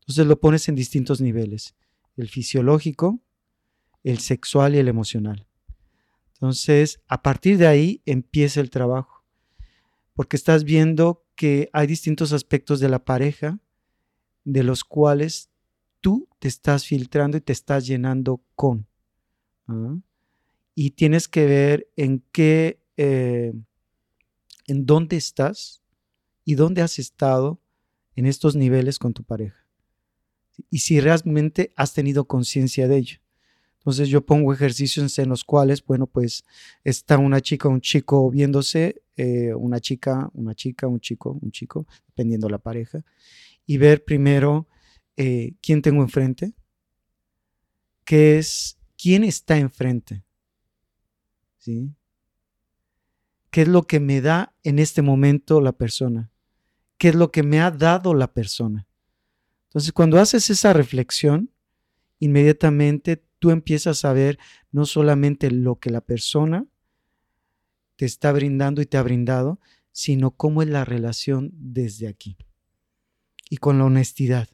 Entonces 0.01 0.27
lo 0.27 0.39
pones 0.39 0.69
en 0.69 0.75
distintos 0.75 1.19
niveles, 1.19 1.75
el 2.15 2.29
fisiológico, 2.29 3.19
el 4.03 4.19
sexual 4.19 4.75
y 4.75 4.77
el 4.77 4.87
emocional. 4.87 5.47
Entonces, 6.33 7.01
a 7.07 7.23
partir 7.23 7.57
de 7.57 7.65
ahí 7.65 8.03
empieza 8.05 8.61
el 8.61 8.69
trabajo, 8.69 9.25
porque 10.13 10.37
estás 10.37 10.63
viendo 10.63 11.25
que 11.33 11.71
hay 11.73 11.87
distintos 11.87 12.33
aspectos 12.33 12.79
de 12.79 12.89
la 12.89 13.03
pareja 13.03 13.57
de 14.43 14.61
los 14.61 14.83
cuales 14.83 15.49
tú 16.01 16.29
te 16.37 16.47
estás 16.47 16.85
filtrando 16.85 17.35
y 17.35 17.41
te 17.41 17.53
estás 17.53 17.87
llenando 17.87 18.43
con. 18.53 18.85
¿ah? 19.65 19.97
Y 20.79 20.91
tienes 20.91 21.27
que 21.27 21.47
ver 21.47 21.89
en 21.95 22.23
qué, 22.31 22.79
eh, 22.97 23.51
en 24.67 24.85
dónde 24.85 25.17
estás 25.17 25.81
y 26.45 26.53
dónde 26.53 26.83
has 26.83 26.99
estado 26.99 27.59
en 28.15 28.27
estos 28.27 28.55
niveles 28.55 28.99
con 28.99 29.11
tu 29.11 29.23
pareja. 29.23 29.65
Y 30.69 30.77
si 30.77 30.99
realmente 30.99 31.73
has 31.75 31.95
tenido 31.95 32.27
conciencia 32.27 32.87
de 32.87 32.97
ello. 32.97 33.17
Entonces 33.79 34.07
yo 34.09 34.23
pongo 34.23 34.53
ejercicios 34.53 35.17
en 35.17 35.29
los 35.29 35.43
cuales, 35.43 35.83
bueno, 35.83 36.05
pues 36.05 36.43
está 36.83 37.17
una 37.17 37.41
chica, 37.41 37.67
un 37.69 37.81
chico 37.81 38.29
viéndose, 38.29 39.01
eh, 39.15 39.55
una 39.55 39.79
chica, 39.79 40.29
una 40.35 40.53
chica, 40.53 40.85
un 40.85 40.99
chico, 40.99 41.39
un 41.41 41.49
chico, 41.49 41.87
dependiendo 42.05 42.49
la 42.49 42.59
pareja, 42.59 43.03
y 43.65 43.77
ver 43.77 44.05
primero 44.05 44.67
eh, 45.15 45.55
quién 45.59 45.81
tengo 45.81 46.03
enfrente, 46.03 46.53
qué 48.05 48.37
es, 48.37 48.77
quién 48.95 49.23
está 49.23 49.57
enfrente, 49.57 50.26
¿sí? 51.67 51.93
¿Qué 53.51 53.63
es 53.63 53.67
lo 53.67 53.83
que 53.83 53.99
me 53.99 54.21
da 54.21 54.55
en 54.63 54.79
este 54.79 55.01
momento 55.01 55.59
la 55.59 55.73
persona? 55.73 56.31
¿Qué 56.97 57.09
es 57.09 57.15
lo 57.15 57.29
que 57.29 57.43
me 57.43 57.59
ha 57.59 57.71
dado 57.71 58.13
la 58.13 58.33
persona? 58.33 58.87
Entonces, 59.65 59.91
cuando 59.91 60.17
haces 60.17 60.49
esa 60.49 60.71
reflexión, 60.71 61.51
inmediatamente 62.19 63.21
tú 63.39 63.51
empiezas 63.51 64.05
a 64.05 64.13
ver 64.13 64.39
no 64.71 64.85
solamente 64.85 65.51
lo 65.51 65.77
que 65.77 65.89
la 65.89 65.99
persona 65.99 66.65
te 67.97 68.05
está 68.05 68.31
brindando 68.31 68.81
y 68.81 68.85
te 68.85 68.97
ha 68.97 69.03
brindado, 69.03 69.59
sino 69.91 70.31
cómo 70.31 70.61
es 70.61 70.69
la 70.69 70.85
relación 70.85 71.51
desde 71.53 72.07
aquí. 72.07 72.37
Y 73.49 73.57
con 73.57 73.77
la 73.77 73.85
honestidad. 73.85 74.47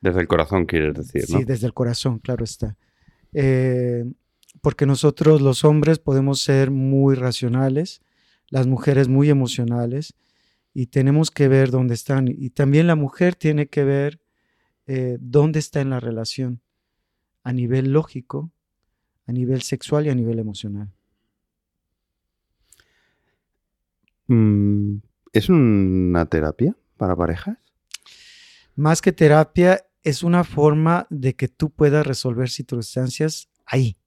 Desde 0.00 0.20
el 0.20 0.28
corazón, 0.28 0.66
quieres 0.66 0.94
decir, 0.94 1.24
¿no? 1.30 1.38
Sí, 1.38 1.44
desde 1.44 1.66
el 1.66 1.72
corazón, 1.72 2.18
claro 2.18 2.44
está. 2.44 2.76
Eh, 3.32 4.04
porque 4.64 4.86
nosotros 4.86 5.42
los 5.42 5.62
hombres 5.62 5.98
podemos 5.98 6.40
ser 6.40 6.70
muy 6.70 7.16
racionales, 7.16 8.00
las 8.48 8.66
mujeres 8.66 9.08
muy 9.08 9.28
emocionales, 9.28 10.14
y 10.72 10.86
tenemos 10.86 11.30
que 11.30 11.48
ver 11.48 11.70
dónde 11.70 11.92
están. 11.92 12.28
Y 12.28 12.48
también 12.48 12.86
la 12.86 12.94
mujer 12.94 13.34
tiene 13.34 13.66
que 13.66 13.84
ver 13.84 14.22
eh, 14.86 15.18
dónde 15.20 15.58
está 15.58 15.82
en 15.82 15.90
la 15.90 16.00
relación 16.00 16.62
a 17.42 17.52
nivel 17.52 17.92
lógico, 17.92 18.52
a 19.26 19.32
nivel 19.32 19.60
sexual 19.60 20.06
y 20.06 20.08
a 20.08 20.14
nivel 20.14 20.38
emocional. 20.38 20.90
Mm, 24.28 24.96
¿Es 25.34 25.50
una 25.50 26.24
terapia 26.24 26.74
para 26.96 27.14
parejas? 27.14 27.58
Más 28.76 29.02
que 29.02 29.12
terapia, 29.12 29.84
es 30.02 30.22
una 30.22 30.42
forma 30.42 31.06
de 31.10 31.36
que 31.36 31.48
tú 31.48 31.68
puedas 31.68 32.06
resolver 32.06 32.48
circunstancias 32.48 33.50
ahí. 33.66 33.98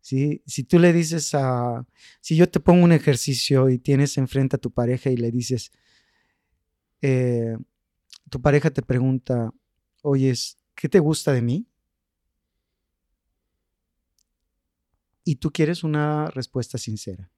Si 0.00 0.64
tú 0.68 0.78
le 0.78 0.92
dices 0.92 1.34
a, 1.34 1.86
si 2.20 2.34
yo 2.34 2.48
te 2.50 2.58
pongo 2.58 2.84
un 2.84 2.92
ejercicio 2.92 3.68
y 3.68 3.78
tienes 3.78 4.16
enfrente 4.18 4.56
a 4.56 4.58
tu 4.58 4.70
pareja 4.70 5.10
y 5.10 5.16
le 5.16 5.30
dices, 5.30 5.72
eh, 7.02 7.56
tu 8.28 8.40
pareja 8.40 8.70
te 8.70 8.82
pregunta, 8.82 9.52
oyes, 10.02 10.58
¿qué 10.74 10.88
te 10.88 10.98
gusta 10.98 11.32
de 11.32 11.42
mí? 11.42 11.66
Y 15.24 15.36
tú 15.36 15.52
quieres 15.52 15.84
una 15.84 16.30
respuesta 16.30 16.78
sincera. 16.78 17.30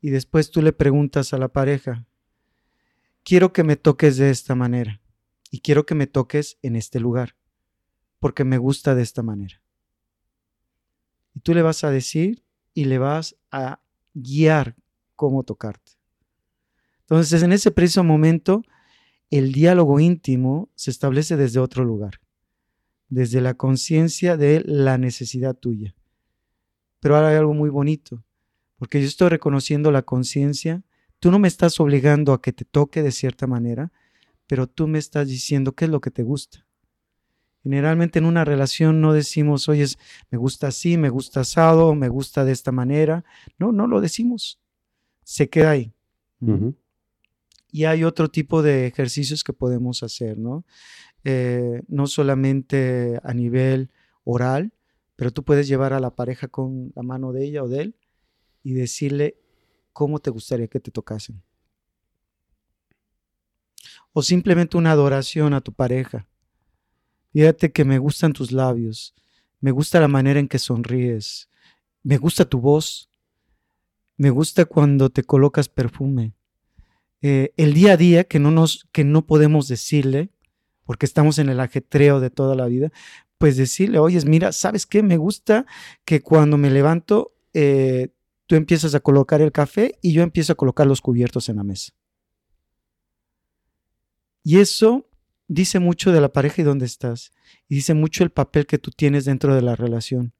Y 0.00 0.10
después 0.10 0.50
tú 0.50 0.62
le 0.62 0.72
preguntas 0.72 1.32
a 1.32 1.38
la 1.38 1.48
pareja, 1.48 2.06
quiero 3.22 3.52
que 3.52 3.62
me 3.62 3.76
toques 3.76 4.16
de 4.16 4.30
esta 4.30 4.54
manera 4.54 5.00
y 5.50 5.60
quiero 5.60 5.86
que 5.86 5.94
me 5.94 6.06
toques 6.06 6.58
en 6.62 6.76
este 6.76 6.98
lugar, 6.98 7.36
porque 8.18 8.44
me 8.44 8.58
gusta 8.58 8.94
de 8.94 9.02
esta 9.02 9.22
manera. 9.22 9.62
Y 11.34 11.40
tú 11.40 11.54
le 11.54 11.62
vas 11.62 11.84
a 11.84 11.90
decir 11.90 12.44
y 12.74 12.84
le 12.84 12.98
vas 12.98 13.36
a 13.50 13.80
guiar 14.14 14.76
cómo 15.16 15.42
tocarte. 15.44 15.92
Entonces, 17.00 17.42
en 17.42 17.52
ese 17.52 17.70
preciso 17.70 18.04
momento, 18.04 18.62
el 19.30 19.52
diálogo 19.52 20.00
íntimo 20.00 20.70
se 20.74 20.90
establece 20.90 21.36
desde 21.36 21.60
otro 21.60 21.84
lugar, 21.84 22.20
desde 23.08 23.40
la 23.40 23.54
conciencia 23.54 24.36
de 24.36 24.62
la 24.64 24.98
necesidad 24.98 25.54
tuya. 25.54 25.94
Pero 27.00 27.16
ahora 27.16 27.28
hay 27.28 27.36
algo 27.36 27.54
muy 27.54 27.70
bonito, 27.70 28.24
porque 28.76 29.00
yo 29.00 29.06
estoy 29.06 29.28
reconociendo 29.28 29.90
la 29.90 30.02
conciencia, 30.02 30.82
tú 31.18 31.30
no 31.30 31.38
me 31.38 31.48
estás 31.48 31.80
obligando 31.80 32.32
a 32.32 32.42
que 32.42 32.52
te 32.52 32.64
toque 32.64 33.02
de 33.02 33.12
cierta 33.12 33.46
manera, 33.46 33.92
pero 34.46 34.66
tú 34.66 34.86
me 34.86 34.98
estás 34.98 35.28
diciendo 35.28 35.72
qué 35.72 35.86
es 35.86 35.90
lo 35.90 36.00
que 36.00 36.10
te 36.10 36.22
gusta. 36.22 36.66
Generalmente 37.62 38.18
en 38.18 38.24
una 38.24 38.44
relación 38.44 39.00
no 39.00 39.12
decimos, 39.12 39.68
oye, 39.68 39.86
me 40.30 40.38
gusta 40.38 40.68
así, 40.68 40.96
me 40.96 41.10
gusta 41.10 41.40
asado, 41.40 41.94
me 41.94 42.08
gusta 42.08 42.44
de 42.44 42.52
esta 42.52 42.72
manera. 42.72 43.24
No, 43.58 43.70
no 43.70 43.86
lo 43.86 44.00
decimos. 44.00 44.60
Se 45.22 45.48
queda 45.48 45.70
ahí. 45.70 45.92
Y 47.70 47.84
hay 47.84 48.02
otro 48.02 48.28
tipo 48.28 48.62
de 48.62 48.86
ejercicios 48.86 49.44
que 49.44 49.52
podemos 49.52 50.02
hacer, 50.02 50.38
¿no? 50.38 50.64
Eh, 51.24 51.82
no 51.86 52.08
solamente 52.08 53.20
a 53.22 53.32
nivel 53.32 53.90
oral, 54.24 54.72
pero 55.14 55.30
tú 55.30 55.44
puedes 55.44 55.68
llevar 55.68 55.92
a 55.92 56.00
la 56.00 56.16
pareja 56.16 56.48
con 56.48 56.92
la 56.96 57.02
mano 57.02 57.32
de 57.32 57.44
ella 57.44 57.62
o 57.62 57.68
de 57.68 57.82
él 57.82 57.96
y 58.64 58.72
decirle 58.72 59.36
cómo 59.92 60.18
te 60.18 60.30
gustaría 60.30 60.66
que 60.66 60.80
te 60.80 60.90
tocasen. 60.90 61.42
O 64.12 64.22
simplemente 64.22 64.76
una 64.76 64.90
adoración 64.90 65.54
a 65.54 65.60
tu 65.60 65.72
pareja. 65.72 66.26
Fíjate 67.32 67.72
que 67.72 67.84
me 67.84 67.98
gustan 67.98 68.32
tus 68.32 68.52
labios, 68.52 69.14
me 69.60 69.70
gusta 69.70 70.00
la 70.00 70.08
manera 70.08 70.38
en 70.38 70.48
que 70.48 70.58
sonríes, 70.58 71.48
me 72.02 72.18
gusta 72.18 72.44
tu 72.44 72.60
voz, 72.60 73.08
me 74.16 74.30
gusta 74.30 74.66
cuando 74.66 75.08
te 75.08 75.22
colocas 75.22 75.68
perfume, 75.68 76.34
eh, 77.22 77.54
el 77.56 77.72
día 77.72 77.92
a 77.92 77.96
día 77.96 78.24
que 78.24 78.38
no, 78.38 78.50
nos, 78.50 78.86
que 78.92 79.04
no 79.04 79.24
podemos 79.24 79.68
decirle, 79.68 80.30
porque 80.84 81.06
estamos 81.06 81.38
en 81.38 81.48
el 81.48 81.60
ajetreo 81.60 82.20
de 82.20 82.30
toda 82.30 82.54
la 82.54 82.66
vida, 82.66 82.92
pues 83.38 83.56
decirle, 83.56 83.98
oye, 83.98 84.20
mira, 84.26 84.52
¿sabes 84.52 84.86
qué? 84.86 85.02
Me 85.02 85.16
gusta 85.16 85.64
que 86.04 86.20
cuando 86.20 86.58
me 86.58 86.70
levanto, 86.70 87.32
eh, 87.54 88.08
tú 88.46 88.56
empiezas 88.56 88.94
a 88.94 89.00
colocar 89.00 89.40
el 89.40 89.52
café 89.52 89.98
y 90.02 90.12
yo 90.12 90.22
empiezo 90.22 90.52
a 90.52 90.56
colocar 90.56 90.86
los 90.86 91.00
cubiertos 91.00 91.48
en 91.48 91.56
la 91.56 91.64
mesa. 91.64 91.92
Y 94.44 94.58
eso 94.58 95.08
dice 95.52 95.80
mucho 95.80 96.12
de 96.12 96.20
la 96.20 96.32
pareja 96.32 96.62
y 96.62 96.64
dónde 96.64 96.86
estás. 96.86 97.32
Y 97.68 97.74
dice 97.74 97.92
mucho 97.94 98.24
el 98.24 98.30
papel 98.30 98.66
que 98.66 98.78
tú 98.78 98.90
tienes 98.90 99.26
dentro 99.26 99.54
de 99.54 99.60
la 99.60 99.76
relación. 99.76 100.32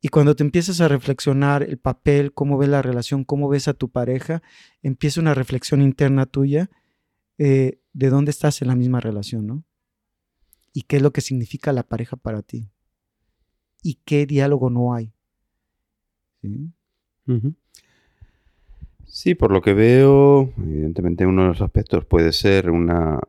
Y 0.00 0.08
cuando 0.08 0.34
te 0.34 0.42
empiezas 0.42 0.80
a 0.80 0.88
reflexionar 0.88 1.62
el 1.62 1.78
papel, 1.78 2.32
cómo 2.32 2.56
ves 2.58 2.68
la 2.68 2.82
relación, 2.82 3.24
cómo 3.24 3.48
ves 3.48 3.68
a 3.68 3.74
tu 3.74 3.90
pareja, 3.90 4.42
empieza 4.82 5.20
una 5.20 5.34
reflexión 5.34 5.82
interna 5.82 6.26
tuya 6.26 6.70
eh, 7.38 7.78
de 7.92 8.08
dónde 8.08 8.30
estás 8.30 8.62
en 8.62 8.68
la 8.68 8.76
misma 8.76 9.00
relación, 9.00 9.46
¿no? 9.46 9.64
Y 10.72 10.82
qué 10.82 10.96
es 10.96 11.02
lo 11.02 11.12
que 11.12 11.20
significa 11.20 11.72
la 11.72 11.84
pareja 11.84 12.16
para 12.16 12.42
ti. 12.42 12.68
Y 13.82 13.98
qué 14.04 14.26
diálogo 14.26 14.70
no 14.70 14.94
hay. 14.94 15.12
Sí, 19.06 19.34
por 19.34 19.52
lo 19.52 19.62
que 19.62 19.74
veo, 19.74 20.52
evidentemente 20.58 21.26
uno 21.26 21.42
de 21.42 21.48
los 21.48 21.62
aspectos 21.62 22.04
puede 22.04 22.32
ser 22.32 22.70
una 22.70 23.20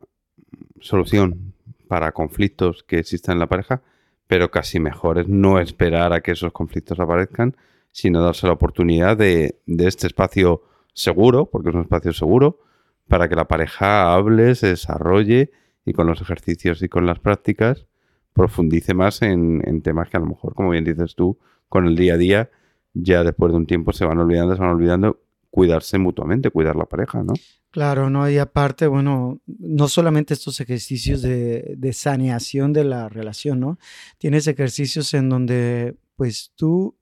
solución 0.79 1.53
para 1.87 2.11
conflictos 2.11 2.83
que 2.83 2.99
existan 2.99 3.33
en 3.33 3.39
la 3.39 3.47
pareja, 3.47 3.81
pero 4.27 4.49
casi 4.51 4.79
mejor 4.79 5.19
es 5.19 5.27
no 5.27 5.59
esperar 5.59 6.13
a 6.13 6.21
que 6.21 6.31
esos 6.31 6.51
conflictos 6.51 6.99
aparezcan, 6.99 7.55
sino 7.91 8.21
darse 8.21 8.47
la 8.47 8.53
oportunidad 8.53 9.15
de, 9.17 9.59
este 9.67 10.07
espacio 10.07 10.63
seguro, 10.93 11.45
porque 11.45 11.69
es 11.69 11.75
un 11.75 11.81
espacio 11.81 12.11
seguro, 12.13 12.59
para 13.07 13.29
que 13.29 13.35
la 13.35 13.47
pareja 13.47 14.13
hable, 14.13 14.55
se 14.55 14.67
desarrolle 14.67 15.51
y 15.85 15.93
con 15.93 16.07
los 16.07 16.21
ejercicios 16.21 16.81
y 16.81 16.89
con 16.89 17.05
las 17.05 17.19
prácticas 17.19 17.85
profundice 18.33 18.93
más 18.93 19.21
en, 19.21 19.61
en, 19.65 19.81
temas 19.81 20.09
que 20.09 20.17
a 20.17 20.19
lo 20.19 20.25
mejor, 20.25 20.55
como 20.55 20.71
bien 20.71 20.83
dices 20.83 21.15
tú, 21.15 21.37
con 21.69 21.85
el 21.85 21.95
día 21.95 22.15
a 22.15 22.17
día, 22.17 22.49
ya 22.93 23.23
después 23.23 23.51
de 23.51 23.57
un 23.57 23.67
tiempo 23.67 23.93
se 23.93 24.05
van 24.05 24.17
olvidando, 24.17 24.55
se 24.55 24.61
van 24.61 24.71
olvidando 24.71 25.19
cuidarse 25.49 25.97
mutuamente, 25.97 26.49
cuidar 26.49 26.75
la 26.75 26.85
pareja, 26.85 27.23
¿no? 27.23 27.33
Claro, 27.75 28.09
¿no? 28.09 28.29
Y 28.29 28.37
aparte, 28.37 28.87
bueno, 28.87 29.41
no 29.47 29.89
solamente 29.89 30.33
estos 30.33 30.61
ejercicios 30.61 31.21
de, 31.21 31.91
saneación 31.91 32.71
de 32.71 32.85
la 32.85 33.09
relación, 33.09 33.59
¿no? 33.59 33.79
Tienes 34.17 34.47
ejercicios 34.47 35.13
en 35.13 35.27
donde, 35.27 35.97
pues 36.15 36.53
tú, 36.55 36.95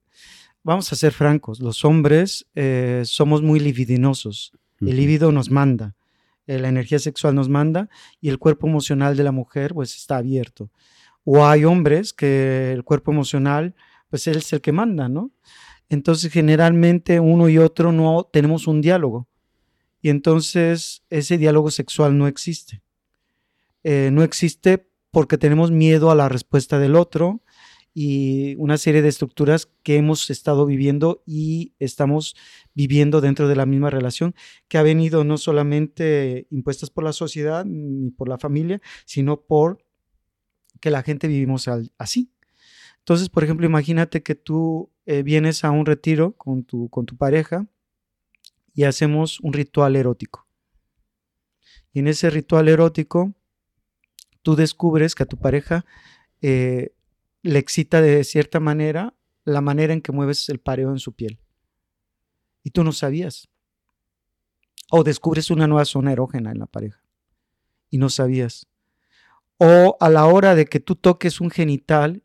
vamos 0.63 0.91
a 0.91 0.95
ser 0.95 1.11
francos, 1.11 1.59
los 1.59 1.85
hombres 1.85 2.47
eh, 2.55 3.03
somos 3.05 3.43
muy 3.43 3.59
libidinosos, 3.59 4.51
el 4.81 4.95
líbido 4.95 5.31
nos 5.31 5.51
manda. 5.51 5.93
eh, 6.47 6.57
la 6.57 6.69
energía 6.69 6.97
sexual 6.97 7.35
nos 7.35 7.49
manda 7.49 7.87
y 8.19 8.29
el 8.29 8.39
cuerpo 8.39 8.65
emocional 8.67 9.15
de 9.15 9.25
la 9.25 9.31
mujer 9.31 9.75
pues 9.75 9.95
está 9.95 10.17
abierto. 10.17 10.71
O 11.23 11.45
hay 11.45 11.65
hombres 11.65 12.13
que 12.13 12.71
el 12.71 12.83
cuerpo 12.83 13.11
emocional 13.11 13.75
pues 14.09 14.25
él 14.25 14.37
es 14.37 14.51
el 14.53 14.61
que 14.61 14.71
manda, 14.71 15.07
¿no? 15.07 15.29
Entonces 15.87 16.31
generalmente 16.33 17.19
uno 17.19 17.47
y 17.47 17.59
otro 17.59 17.91
no 17.91 18.27
tenemos 18.33 18.65
un 18.65 18.81
diálogo 18.81 19.27
y 20.03 20.09
entonces 20.09 21.01
ese 21.09 21.37
diálogo 21.37 21.71
sexual 21.71 22.17
no 22.17 22.27
existe. 22.27 22.83
Eh, 23.83 24.09
no 24.11 24.21
existe 24.21 24.89
porque 25.11 25.37
tenemos 25.37 25.71
miedo 25.71 26.11
a 26.11 26.15
la 26.15 26.27
respuesta 26.27 26.77
del 26.77 26.97
otro 26.97 27.41
y 27.93 28.55
una 28.55 28.77
serie 28.77 29.01
de 29.01 29.07
estructuras 29.07 29.69
que 29.81 29.95
hemos 29.95 30.29
estado 30.29 30.65
viviendo 30.65 31.23
y 31.25 31.73
estamos 31.79 32.35
viviendo 32.73 33.21
dentro 33.21 33.47
de 33.47 33.55
la 33.55 33.65
misma 33.65 33.89
relación 33.89 34.35
que 34.67 34.77
ha 34.77 34.83
venido 34.83 35.23
no 35.23 35.37
solamente 35.37 36.47
impuestas 36.51 36.89
por 36.89 37.05
la 37.05 37.13
sociedad 37.13 37.63
ni 37.63 38.11
por 38.11 38.27
la 38.27 38.37
familia, 38.37 38.81
sino 39.05 39.39
por 39.39 39.85
que 40.81 40.89
la 40.89 41.03
gente 41.03 41.29
vivimos 41.29 41.69
así. 41.97 42.29
Entonces, 42.99 43.29
por 43.29 43.45
ejemplo, 43.45 43.65
imagínate 43.65 44.21
que 44.21 44.35
tú 44.35 44.91
eh, 45.05 45.23
vienes 45.23 45.63
a 45.63 45.71
un 45.71 45.85
retiro 45.85 46.33
con 46.33 46.65
tu, 46.65 46.89
con 46.89 47.05
tu 47.05 47.15
pareja 47.15 47.69
y 48.73 48.83
hacemos 48.83 49.39
un 49.41 49.53
ritual 49.53 49.95
erótico. 49.95 50.47
Y 51.93 51.99
en 51.99 52.07
ese 52.07 52.29
ritual 52.29 52.67
erótico, 52.67 53.33
tú 54.41 54.55
descubres 54.55 55.15
que 55.15 55.23
a 55.23 55.27
tu 55.27 55.37
pareja 55.37 55.85
eh, 56.41 56.93
le 57.43 57.59
excita 57.59 58.01
de 58.01 58.23
cierta 58.23 58.59
manera 58.59 59.13
la 59.45 59.61
manera 59.61 59.93
en 59.93 60.01
que 60.01 60.11
mueves 60.11 60.49
el 60.49 60.59
pareo 60.59 60.91
en 60.91 60.99
su 60.99 61.13
piel. 61.13 61.39
Y 62.63 62.71
tú 62.71 62.83
no 62.83 62.91
sabías. 62.93 63.49
O 64.89 65.03
descubres 65.03 65.51
una 65.51 65.67
nueva 65.67 65.85
zona 65.85 66.13
erógena 66.13 66.51
en 66.51 66.59
la 66.59 66.65
pareja. 66.65 67.03
Y 67.89 67.97
no 67.97 68.09
sabías. 68.09 68.67
O 69.57 69.97
a 69.99 70.09
la 70.09 70.25
hora 70.25 70.55
de 70.55 70.65
que 70.65 70.79
tú 70.79 70.95
toques 70.95 71.41
un 71.41 71.51
genital 71.51 72.23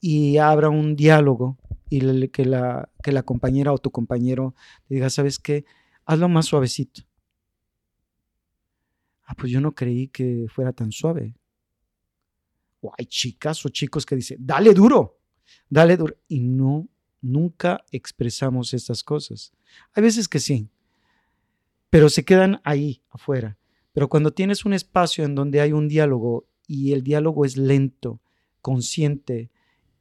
y 0.00 0.38
abra 0.38 0.70
un 0.70 0.96
diálogo 0.96 1.58
y 1.94 2.28
que, 2.28 2.46
la, 2.46 2.88
que 3.02 3.12
la 3.12 3.22
compañera 3.22 3.70
o 3.70 3.76
tu 3.76 3.90
compañero 3.90 4.54
te 4.88 4.94
diga, 4.94 5.10
¿sabes 5.10 5.38
qué? 5.38 5.66
Hazlo 6.06 6.26
más 6.30 6.46
suavecito. 6.46 7.02
Ah, 9.26 9.34
pues 9.34 9.52
yo 9.52 9.60
no 9.60 9.74
creí 9.74 10.08
que 10.08 10.46
fuera 10.48 10.72
tan 10.72 10.90
suave. 10.90 11.36
O 12.80 12.94
hay 12.96 13.04
chicas 13.04 13.64
o 13.66 13.68
chicos 13.68 14.06
que 14.06 14.16
dicen, 14.16 14.38
dale 14.40 14.72
duro, 14.72 15.20
dale 15.68 15.98
duro. 15.98 16.16
Y 16.28 16.40
no, 16.40 16.88
nunca 17.20 17.84
expresamos 17.90 18.72
estas 18.72 19.04
cosas. 19.04 19.52
Hay 19.92 20.02
veces 20.02 20.28
que 20.28 20.40
sí, 20.40 20.70
pero 21.90 22.08
se 22.08 22.24
quedan 22.24 22.62
ahí, 22.64 23.02
afuera. 23.10 23.58
Pero 23.92 24.08
cuando 24.08 24.32
tienes 24.32 24.64
un 24.64 24.72
espacio 24.72 25.24
en 25.24 25.34
donde 25.34 25.60
hay 25.60 25.72
un 25.72 25.88
diálogo 25.88 26.48
y 26.66 26.92
el 26.92 27.02
diálogo 27.02 27.44
es 27.44 27.58
lento, 27.58 28.22
consciente 28.62 29.50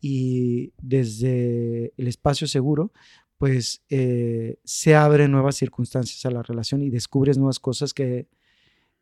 y 0.01 0.73
desde 0.81 1.93
el 1.95 2.07
espacio 2.07 2.47
seguro, 2.47 2.91
pues 3.37 3.83
eh, 3.89 4.59
se 4.63 4.95
abren 4.95 5.31
nuevas 5.31 5.55
circunstancias 5.55 6.25
a 6.25 6.31
la 6.31 6.43
relación 6.43 6.81
y 6.81 6.89
descubres 6.89 7.37
nuevas 7.37 7.59
cosas 7.59 7.93
que, 7.93 8.27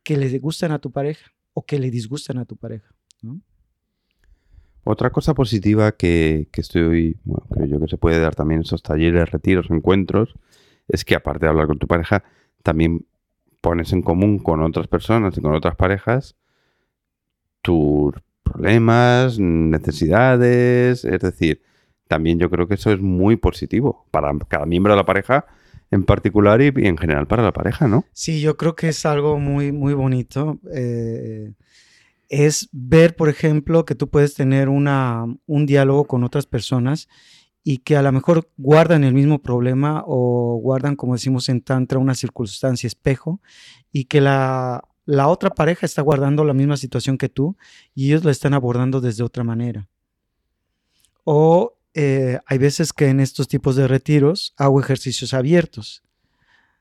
que 0.03 0.17
le 0.17 0.37
gustan 0.39 0.71
a 0.71 0.79
tu 0.79 0.91
pareja 0.91 1.31
o 1.53 1.65
que 1.65 1.79
le 1.79 1.89
disgustan 1.89 2.37
a 2.37 2.45
tu 2.45 2.55
pareja. 2.55 2.93
Otra 4.83 5.09
cosa 5.09 5.33
positiva 5.33 5.91
que, 5.91 6.47
estoy, 6.53 7.17
bueno, 7.23 7.45
creo 7.49 7.65
yo 7.67 7.79
que 7.79 7.87
se 7.87 7.97
puede 7.97 8.19
dar 8.19 8.35
también 8.35 8.59
en 8.59 8.65
esos 8.65 8.81
talleres, 8.81 9.29
retiros, 9.29 9.69
encuentros, 9.69 10.35
es 10.87 11.05
que 11.05 11.15
aparte 11.15 11.45
de 11.45 11.49
hablar 11.49 11.67
con 11.67 11.79
tu 11.79 11.87
pareja, 11.87 12.23
también 12.63 13.05
pones 13.61 13.93
en 13.93 14.01
común 14.01 14.39
con 14.39 14.61
otras 14.61 14.87
personas 14.87 15.37
y 15.37 15.41
con 15.41 15.53
otras 15.53 15.75
parejas 15.75 16.35
tus 17.61 18.13
problemas, 18.51 19.39
necesidades, 19.39 21.05
es 21.05 21.19
decir, 21.19 21.61
también 22.07 22.39
yo 22.39 22.49
creo 22.49 22.67
que 22.67 22.73
eso 22.75 22.91
es 22.91 22.99
muy 22.99 23.35
positivo 23.35 24.05
para 24.11 24.31
cada 24.47 24.65
miembro 24.65 24.93
de 24.93 24.97
la 24.97 25.05
pareja 25.05 25.45
en 25.91 26.03
particular 26.03 26.61
y, 26.61 26.71
en 26.75 26.97
general 26.97 27.27
para 27.27 27.43
la 27.43 27.53
pareja, 27.53 27.87
¿no? 27.87 28.05
Sí, 28.13 28.41
yo 28.41 28.57
creo 28.57 28.75
que 28.75 28.89
es 28.89 29.05
algo 29.05 29.39
muy, 29.39 29.71
muy 29.71 29.93
bonito. 29.93 30.59
Eh, 30.73 31.53
es 32.29 32.69
ver, 32.71 33.15
por 33.15 33.29
ejemplo, 33.29 33.85
que 33.85 33.95
tú 33.95 34.09
puedes 34.09 34.35
tener 34.35 34.69
una, 34.69 35.25
un 35.47 35.65
diálogo 35.65 36.05
con 36.05 36.23
otras 36.23 36.45
personas 36.45 37.07
y 37.63 37.79
que 37.79 37.97
a 37.97 38.01
lo 38.01 38.11
mejor 38.11 38.49
guardan 38.57 39.03
el 39.03 39.13
mismo 39.13 39.41
problema 39.41 40.03
o 40.05 40.59
guardan, 40.61 40.95
como 40.95 41.13
decimos 41.13 41.49
en 41.49 41.61
Tantra, 41.61 41.99
una 41.99 42.15
circunstancia 42.15 42.87
espejo 42.87 43.41
y 43.91 44.05
que 44.05 44.21
la, 44.21 44.83
la 45.09 45.27
otra 45.27 45.49
pareja 45.49 45.87
está 45.87 46.03
guardando 46.03 46.43
la 46.43 46.53
misma 46.53 46.77
situación 46.77 47.17
que 47.17 47.29
tú 47.29 47.57
y 47.95 48.09
ellos 48.09 48.23
la 48.23 48.29
están 48.29 48.53
abordando 48.53 49.01
desde 49.01 49.23
otra 49.23 49.43
manera. 49.43 49.87
O 51.23 51.79
eh, 51.95 52.37
hay 52.45 52.57
veces 52.59 52.93
que 52.93 53.07
en 53.07 53.19
estos 53.19 53.47
tipos 53.47 53.75
de 53.75 53.87
retiros 53.87 54.53
hago 54.55 54.79
ejercicios 54.79 55.33
abiertos. 55.33 56.03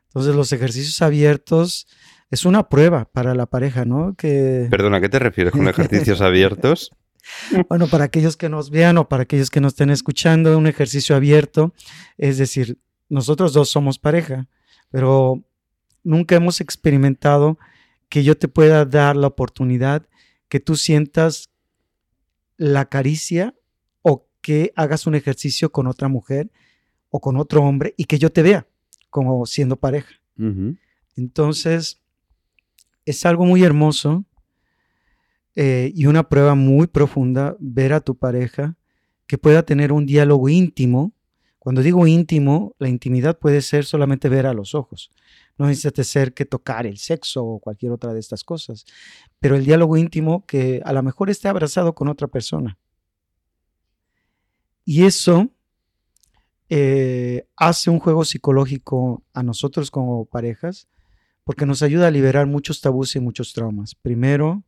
Entonces 0.08 0.34
los 0.34 0.52
ejercicios 0.52 1.00
abiertos 1.00 1.88
es 2.30 2.44
una 2.44 2.68
prueba 2.68 3.06
para 3.06 3.34
la 3.34 3.46
pareja, 3.46 3.86
¿no? 3.86 4.14
Que... 4.14 4.66
Perdona, 4.70 5.00
¿qué 5.00 5.08
te 5.08 5.18
refieres 5.18 5.54
con 5.54 5.66
ejercicios 5.66 6.20
abiertos? 6.20 6.90
Bueno, 7.68 7.88
para 7.88 8.04
aquellos 8.04 8.38
que 8.38 8.48
nos 8.48 8.70
vean 8.70 8.96
o 8.96 9.06
para 9.06 9.24
aquellos 9.24 9.50
que 9.50 9.60
nos 9.60 9.74
estén 9.74 9.90
escuchando, 9.90 10.56
un 10.56 10.66
ejercicio 10.66 11.14
abierto, 11.14 11.74
es 12.16 12.38
decir, 12.38 12.78
nosotros 13.10 13.52
dos 13.52 13.68
somos 13.68 13.98
pareja, 13.98 14.46
pero 14.90 15.44
nunca 16.02 16.36
hemos 16.36 16.62
experimentado 16.62 17.58
que 18.08 18.24
yo 18.24 18.36
te 18.36 18.48
pueda 18.48 18.84
dar 18.84 19.16
la 19.16 19.26
oportunidad 19.26 20.08
que 20.48 20.60
tú 20.60 20.76
sientas 20.76 21.50
la 22.56 22.86
caricia 22.86 23.54
que 24.48 24.72
hagas 24.76 25.06
un 25.06 25.14
ejercicio 25.14 25.70
con 25.72 25.86
otra 25.86 26.08
mujer 26.08 26.50
o 27.10 27.20
con 27.20 27.36
otro 27.36 27.62
hombre 27.62 27.94
y 27.96 28.04
que 28.04 28.18
yo 28.18 28.30
te 28.30 28.42
vea 28.42 28.66
como 29.10 29.44
siendo 29.46 29.76
pareja. 29.76 30.14
Entonces, 31.16 32.00
es 33.04 33.26
algo 33.26 33.44
muy 33.44 33.64
hermoso 33.64 34.24
eh, 35.56 35.92
y 35.94 36.06
una 36.06 36.28
prueba 36.28 36.54
muy 36.54 36.86
profunda 36.86 37.56
ver 37.58 37.92
a 37.92 38.00
tu 38.00 38.16
pareja 38.16 38.76
que 39.26 39.38
pueda 39.38 39.64
tener 39.64 39.92
un 39.92 40.06
diálogo 40.06 40.48
íntimo. 40.48 41.12
Cuando 41.58 41.82
digo 41.82 42.06
íntimo, 42.06 42.74
la 42.78 42.88
intimidad 42.88 43.38
puede 43.38 43.60
ser 43.60 43.84
solamente 43.84 44.28
ver 44.28 44.46
a 44.46 44.54
los 44.54 44.74
ojos. 44.74 45.10
No 45.58 45.66
necesita 45.66 46.04
ser 46.04 46.32
que 46.32 46.44
tocar 46.44 46.86
el 46.86 46.98
sexo 46.98 47.44
o 47.44 47.58
cualquier 47.58 47.92
otra 47.92 48.14
de 48.14 48.20
estas 48.20 48.44
cosas. 48.44 48.86
Pero 49.38 49.56
el 49.56 49.64
diálogo 49.64 49.96
íntimo 49.96 50.46
que 50.46 50.80
a 50.84 50.92
lo 50.92 51.02
mejor 51.02 51.28
esté 51.28 51.48
abrazado 51.48 51.94
con 51.94 52.08
otra 52.08 52.28
persona 52.28 52.78
y 54.90 55.04
eso 55.04 55.50
eh, 56.70 57.46
hace 57.56 57.90
un 57.90 57.98
juego 57.98 58.24
psicológico 58.24 59.22
a 59.34 59.42
nosotros 59.42 59.90
como 59.90 60.24
parejas 60.24 60.88
porque 61.44 61.66
nos 61.66 61.82
ayuda 61.82 62.06
a 62.06 62.10
liberar 62.10 62.46
muchos 62.46 62.80
tabús 62.80 63.14
y 63.14 63.20
muchos 63.20 63.52
traumas. 63.52 63.94
Primero, 63.94 64.64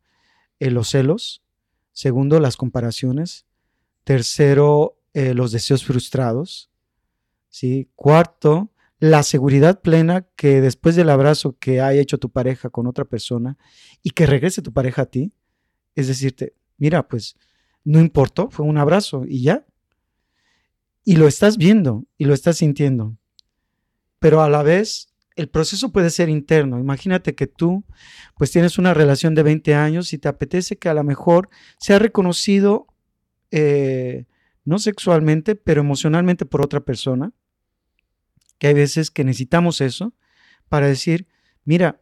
eh, 0.59 0.71
los 0.71 0.91
celos. 0.91 1.43
Segundo, 1.93 2.39
las 2.39 2.59
comparaciones. 2.59 3.47
Tercero, 4.05 4.99
eh, 5.15 5.33
los 5.33 5.53
deseos 5.53 5.87
frustrados. 5.87 6.71
¿sí? 7.49 7.89
Cuarto, 7.97 8.71
la 9.01 9.23
seguridad 9.23 9.81
plena 9.81 10.27
que 10.37 10.61
después 10.61 10.95
del 10.95 11.09
abrazo 11.09 11.57
que 11.59 11.81
haya 11.81 12.01
hecho 12.01 12.19
tu 12.19 12.31
pareja 12.31 12.69
con 12.69 12.87
otra 12.87 13.07
persona 13.07 13.57
y 14.03 14.11
que 14.11 14.27
regrese 14.27 14.61
tu 14.61 14.73
pareja 14.73 15.03
a 15.03 15.07
ti, 15.07 15.33
es 15.95 16.07
decirte, 16.07 16.55
mira, 16.77 17.09
pues 17.09 17.35
no 17.83 17.99
importó, 17.99 18.51
fue 18.51 18.67
un 18.67 18.77
abrazo 18.77 19.25
y 19.27 19.43
ya, 19.43 19.67
y 21.03 21.17
lo 21.17 21.27
estás 21.27 21.57
viendo 21.57 22.05
y 22.19 22.27
lo 22.27 22.35
estás 22.35 22.59
sintiendo. 22.59 23.17
Pero 24.19 24.43
a 24.43 24.51
la 24.51 24.63
vez, 24.63 25.09
el 25.35 25.49
proceso 25.49 25.93
puede 25.93 26.11
ser 26.11 26.29
interno. 26.29 26.79
Imagínate 26.79 27.35
que 27.35 27.47
tú, 27.47 27.85
pues 28.37 28.51
tienes 28.51 28.77
una 28.79 28.93
relación 28.93 29.35
de 29.35 29.43
20 29.43 29.75
años 29.75 30.13
y 30.13 30.19
te 30.19 30.29
apetece 30.29 30.77
que 30.77 30.91
a 30.91 30.95
lo 30.95 31.03
mejor 31.05 31.49
sea 31.79 31.99
reconocido, 31.99 32.87
eh, 33.51 34.27
no 34.67 34.79
sexualmente, 34.79 35.55
pero 35.55 35.81
emocionalmente 35.81 36.45
por 36.45 36.61
otra 36.61 36.81
persona. 36.81 37.33
Que 38.61 38.69
hay 38.69 38.75
veces 38.75 39.11
que 39.11 39.25
necesitamos 39.25 39.81
eso 39.81 40.15
para 40.69 40.87
decir, 40.87 41.27
mira, 41.65 42.01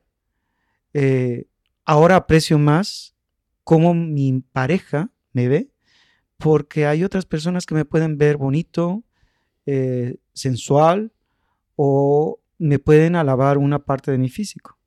eh, 0.92 1.46
ahora 1.86 2.16
aprecio 2.16 2.58
más 2.58 3.14
cómo 3.64 3.94
mi 3.94 4.40
pareja 4.52 5.10
me 5.32 5.48
ve 5.48 5.70
porque 6.36 6.86
hay 6.86 7.04
otras 7.04 7.26
personas 7.26 7.64
que 7.64 7.74
me 7.74 7.84
pueden 7.84 8.18
ver 8.18 8.36
bonito, 8.36 9.04
eh, 9.66 10.16
sensual 10.32 11.12
o 11.76 12.40
me 12.58 12.78
pueden 12.78 13.16
alabar 13.16 13.56
una 13.56 13.84
parte 13.84 14.10
de 14.10 14.18
mi 14.18 14.28
físico. 14.28 14.78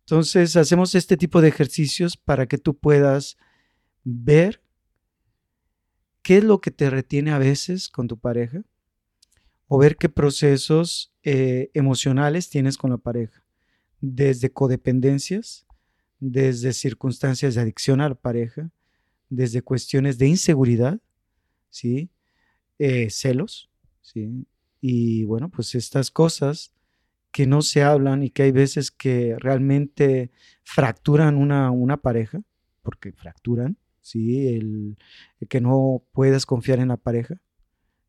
Entonces 0.00 0.56
hacemos 0.56 0.94
este 0.94 1.16
tipo 1.16 1.40
de 1.40 1.48
ejercicios 1.48 2.16
para 2.16 2.46
que 2.46 2.58
tú 2.58 2.78
puedas 2.78 3.36
ver 4.04 4.62
qué 6.22 6.38
es 6.38 6.44
lo 6.44 6.60
que 6.60 6.70
te 6.70 6.90
retiene 6.90 7.32
a 7.32 7.38
veces 7.38 7.88
con 7.88 8.06
tu 8.06 8.18
pareja 8.18 8.62
o 9.74 9.78
ver 9.78 9.96
qué 9.96 10.10
procesos 10.10 11.14
eh, 11.22 11.70
emocionales 11.72 12.50
tienes 12.50 12.76
con 12.76 12.90
la 12.90 12.98
pareja. 12.98 13.42
desde 14.02 14.52
codependencias, 14.52 15.66
desde 16.20 16.74
circunstancias 16.74 17.54
de 17.54 17.62
adicción 17.62 18.02
a 18.02 18.10
la 18.10 18.14
pareja, 18.14 18.70
desde 19.30 19.62
cuestiones 19.62 20.18
de 20.18 20.26
inseguridad, 20.26 21.00
¿sí? 21.70 22.10
Eh, 22.78 23.08
celos, 23.08 23.70
¿sí? 24.02 24.46
Y 24.82 25.24
bueno, 25.24 25.48
pues 25.48 25.74
estas 25.74 26.10
cosas 26.10 26.74
que 27.30 27.46
no 27.46 27.62
se 27.62 27.82
hablan 27.82 28.22
y 28.22 28.28
que 28.28 28.42
hay 28.42 28.52
veces 28.52 28.90
que 28.90 29.36
realmente 29.38 30.32
fracturan 30.64 31.34
una, 31.34 31.70
una 31.70 31.96
pareja, 31.96 32.42
porque 32.82 33.12
fracturan, 33.12 33.78
¿sí? 34.02 34.48
El, 34.48 34.98
el, 35.40 35.48
que 35.48 35.62
no 35.62 36.04
puedas 36.12 36.44
confiar 36.44 36.78
en 36.78 36.88
la 36.88 36.98
pareja 36.98 37.40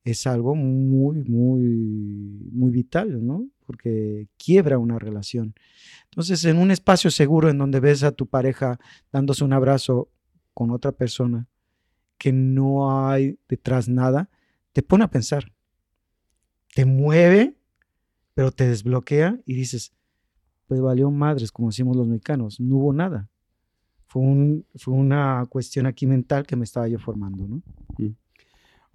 es 0.03 0.27
algo 0.27 0.55
muy, 0.55 1.23
muy, 1.23 2.49
muy 2.51 2.71
vital, 2.71 3.25
¿no? 3.25 3.47
Porque 3.65 4.27
quiebra 4.37 4.77
una 4.77 4.99
relación. 4.99 5.55
Entonces, 6.05 6.43
en 6.45 6.57
un 6.57 6.71
espacio 6.71 7.09
seguro 7.09 7.49
en 7.49 7.57
donde 7.57 7.79
ves 7.79 8.03
a 8.03 8.11
tu 8.11 8.27
pareja 8.27 8.79
dándose 9.11 9.43
un 9.43 9.53
abrazo 9.53 10.09
con 10.53 10.71
otra 10.71 10.91
persona, 10.91 11.47
que 12.17 12.31
no 12.31 13.07
hay 13.07 13.39
detrás 13.47 13.87
nada, 13.87 14.29
te 14.71 14.83
pone 14.83 15.03
a 15.03 15.09
pensar, 15.09 15.51
te 16.73 16.85
mueve 16.85 17.55
pero 18.33 18.51
te 18.51 18.67
desbloquea 18.67 19.39
y 19.45 19.53
dices, 19.53 19.93
pues 20.67 20.81
valió 20.81 21.11
madres, 21.11 21.51
como 21.51 21.69
decimos 21.69 21.95
los 21.95 22.07
mexicanos, 22.07 22.59
no 22.59 22.77
hubo 22.77 22.93
nada. 22.93 23.29
Fue, 24.07 24.21
un, 24.21 24.65
fue 24.75 24.93
una 24.93 25.45
cuestión 25.49 25.85
aquí 25.85 26.05
mental 26.05 26.45
que 26.45 26.55
me 26.55 26.65
estaba 26.65 26.87
yo 26.87 26.99
formando, 26.99 27.47
¿no? 27.47 27.61
Mm. 27.97 28.15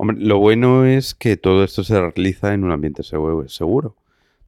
Hombre, 0.00 0.16
lo 0.20 0.38
bueno 0.38 0.84
es 0.84 1.12
que 1.12 1.36
todo 1.36 1.64
esto 1.64 1.82
se 1.82 2.00
realiza 2.00 2.54
en 2.54 2.62
un 2.62 2.70
ambiente 2.70 3.02
seguro, 3.02 3.96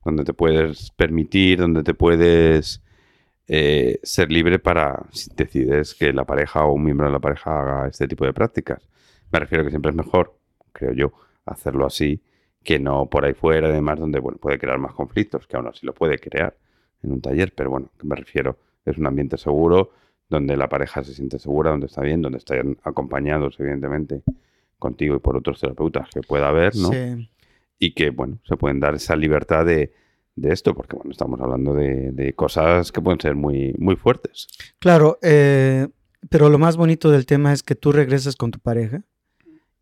donde 0.05 0.23
te 0.23 0.33
puedes 0.33 0.93
permitir, 0.93 1.59
donde 1.59 1.83
te 1.83 1.93
puedes 1.93 2.85
eh, 3.49 3.99
ser 4.05 4.31
libre 4.31 4.61
para 4.61 5.07
si 5.11 5.29
decides 5.35 5.97
que 5.97 6.13
la 6.13 6.25
pareja 6.25 6.65
o 6.65 6.75
un 6.75 6.85
miembro 6.85 7.09
de 7.09 7.13
la 7.13 7.19
pareja 7.19 7.61
haga 7.61 7.89
este 7.89 8.07
tipo 8.07 8.25
de 8.25 8.33
prácticas. 8.33 8.89
Me 9.33 9.41
refiero 9.41 9.63
a 9.63 9.65
que 9.65 9.71
siempre 9.71 9.91
es 9.91 9.97
mejor, 9.97 10.39
creo 10.73 10.93
yo, 10.93 11.13
hacerlo 11.47 11.85
así 11.85 12.23
que 12.63 12.79
no 12.79 13.07
por 13.07 13.25
ahí 13.25 13.35
fuera, 13.35 13.71
además, 13.71 13.99
donde 13.99 14.21
bueno, 14.21 14.39
puede 14.39 14.57
crear 14.57 14.79
más 14.79 14.93
conflictos, 14.95 15.49
que 15.49 15.57
aún 15.57 15.67
así 15.67 15.85
lo 15.85 15.95
puede 15.95 16.21
crear 16.21 16.57
en 17.03 17.11
un 17.11 17.21
taller, 17.21 17.53
pero 17.57 17.71
bueno, 17.71 17.91
me 18.05 18.15
refiero, 18.15 18.57
es 18.85 18.99
un 18.99 19.07
ambiente 19.07 19.37
seguro, 19.37 19.91
donde 20.29 20.57
la 20.57 20.69
pareja 20.69 21.03
se 21.03 21.13
siente 21.13 21.41
segura, 21.41 21.73
donde 21.73 21.87
está 21.87 22.03
bien, 22.03 22.23
donde 22.23 22.39
están 22.39 22.79
acompañados, 22.85 23.59
evidentemente, 23.59 24.23
contigo 24.81 25.15
y 25.15 25.21
por 25.21 25.37
otros 25.37 25.61
terapeutas 25.61 26.09
que 26.13 26.23
pueda 26.23 26.49
haber, 26.49 26.75
¿no? 26.75 26.91
Sí. 26.91 27.31
Y 27.79 27.95
que, 27.95 28.11
bueno, 28.11 28.41
se 28.43 28.57
pueden 28.57 28.81
dar 28.81 28.97
esa 28.97 29.15
libertad 29.15 29.65
de, 29.65 29.93
de 30.35 30.53
esto, 30.53 30.75
porque, 30.75 30.97
bueno, 30.97 31.13
estamos 31.13 31.41
hablando 31.41 31.75
de, 31.75 32.11
de, 32.11 32.33
cosas 32.33 32.91
que 32.91 33.01
pueden 33.01 33.21
ser 33.21 33.37
muy, 33.37 33.73
muy 33.79 33.95
fuertes. 33.95 34.49
Claro, 34.81 35.19
eh, 35.23 35.87
pero 36.29 36.51
lo 36.51 36.59
más 36.59 36.77
bonito 36.77 37.11
del 37.11 37.25
tema 37.25 37.53
es 37.53 37.63
que 37.63 37.75
tú 37.75 37.93
regresas 37.93 38.37
con 38.37 38.51
tu 38.51 38.59
pareja 38.59 39.05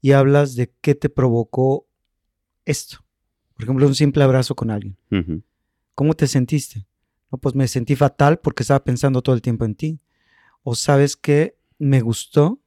y 0.00 0.12
hablas 0.12 0.54
de 0.54 0.70
qué 0.80 0.94
te 0.94 1.08
provocó 1.08 1.86
esto. 2.64 2.98
Por 3.54 3.64
ejemplo, 3.64 3.86
un 3.86 3.94
simple 3.94 4.22
abrazo 4.22 4.54
con 4.54 4.70
alguien. 4.70 4.96
¿Cómo 5.94 6.14
te 6.14 6.28
sentiste? 6.28 6.86
No, 7.32 7.38
pues 7.38 7.54
me 7.54 7.66
sentí 7.66 7.96
fatal 7.96 8.38
porque 8.38 8.62
estaba 8.62 8.84
pensando 8.84 9.20
todo 9.20 9.34
el 9.34 9.42
tiempo 9.42 9.64
en 9.64 9.74
ti. 9.74 10.00
O 10.62 10.76
sabes 10.76 11.16
que 11.16 11.56
me 11.78 12.00
gustó, 12.00 12.60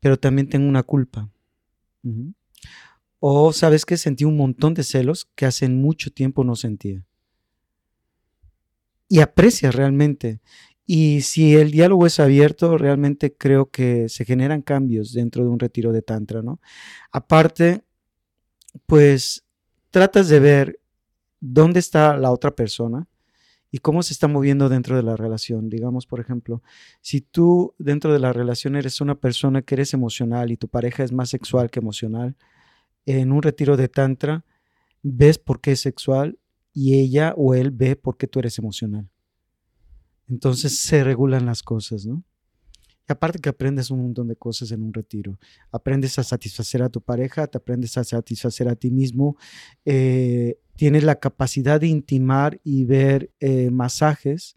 pero 0.00 0.16
también 0.16 0.48
tengo 0.48 0.68
una 0.68 0.84
culpa. 0.84 1.28
O 3.18 3.52
sabes 3.52 3.84
que 3.84 3.96
sentí 3.96 4.24
un 4.24 4.36
montón 4.36 4.74
de 4.74 4.82
celos 4.82 5.28
que 5.34 5.46
hace 5.46 5.68
mucho 5.68 6.10
tiempo 6.10 6.44
no 6.44 6.56
sentía. 6.56 7.04
Y 9.08 9.20
aprecias 9.20 9.74
realmente. 9.74 10.40
Y 10.84 11.22
si 11.22 11.56
el 11.56 11.70
diálogo 11.70 12.06
es 12.06 12.20
abierto, 12.20 12.78
realmente 12.78 13.34
creo 13.34 13.70
que 13.70 14.08
se 14.08 14.24
generan 14.24 14.62
cambios 14.62 15.12
dentro 15.12 15.42
de 15.42 15.50
un 15.50 15.58
retiro 15.58 15.92
de 15.92 16.02
Tantra, 16.02 16.42
¿no? 16.42 16.60
Aparte, 17.10 17.82
pues 18.86 19.44
tratas 19.90 20.28
de 20.28 20.40
ver 20.40 20.80
dónde 21.40 21.80
está 21.80 22.16
la 22.16 22.30
otra 22.30 22.54
persona 22.54 23.08
y 23.70 23.78
cómo 23.78 24.02
se 24.02 24.12
está 24.12 24.28
moviendo 24.28 24.68
dentro 24.68 24.96
de 24.96 25.02
la 25.02 25.16
relación. 25.16 25.68
Digamos, 25.68 26.06
por 26.06 26.20
ejemplo, 26.20 26.62
si 27.00 27.20
tú 27.20 27.74
dentro 27.78 28.12
de 28.12 28.18
la 28.18 28.32
relación 28.32 28.76
eres 28.76 29.00
una 29.00 29.16
persona 29.16 29.62
que 29.62 29.74
eres 29.74 29.94
emocional 29.94 30.50
y 30.50 30.56
tu 30.56 30.68
pareja 30.68 31.04
es 31.04 31.12
más 31.12 31.30
sexual 31.30 31.70
que 31.70 31.80
emocional, 31.80 32.36
en 33.06 33.32
un 33.32 33.42
retiro 33.42 33.76
de 33.76 33.88
tantra 33.88 34.44
ves 35.02 35.38
por 35.38 35.60
qué 35.60 35.72
es 35.72 35.80
sexual 35.80 36.38
y 36.72 36.98
ella 36.98 37.34
o 37.36 37.54
él 37.54 37.70
ve 37.70 37.96
por 37.96 38.16
qué 38.16 38.26
tú 38.26 38.40
eres 38.40 38.58
emocional. 38.58 39.08
Entonces 40.28 40.76
se 40.78 41.04
regulan 41.04 41.46
las 41.46 41.62
cosas, 41.62 42.06
¿no? 42.06 42.24
Y 43.08 43.12
aparte 43.12 43.38
que 43.38 43.48
aprendes 43.48 43.90
un 43.90 44.02
montón 44.02 44.28
de 44.28 44.36
cosas 44.36 44.72
en 44.72 44.82
un 44.82 44.92
retiro. 44.92 45.38
Aprendes 45.70 46.18
a 46.18 46.24
satisfacer 46.24 46.82
a 46.82 46.88
tu 46.88 47.00
pareja, 47.00 47.46
te 47.46 47.58
aprendes 47.58 47.96
a 47.96 48.04
satisfacer 48.04 48.68
a 48.68 48.74
ti 48.74 48.90
mismo. 48.90 49.36
Eh, 49.84 50.58
tienes 50.74 51.04
la 51.04 51.16
capacidad 51.20 51.80
de 51.80 51.86
intimar 51.86 52.60
y 52.64 52.84
ver 52.84 53.30
eh, 53.40 53.70
masajes 53.70 54.56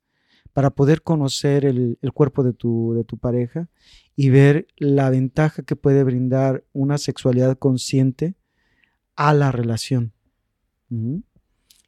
para 0.54 0.72
poder 0.72 1.04
conocer 1.04 1.64
el, 1.64 1.98
cuerpo 2.14 2.44
de 2.44 2.54
tu, 2.54 2.94
de 2.94 3.04
tu 3.04 3.18
pareja 3.18 3.70
y 4.16 4.30
ver 4.30 4.68
la 4.78 5.10
ventaja 5.10 5.64
que 5.64 5.76
puede 5.76 6.04
brindar 6.04 6.66
una 6.74 6.98
sexualidad 6.98 7.58
consciente 7.58 8.36
a 9.16 9.34
la 9.34 9.52
relación. 9.52 10.12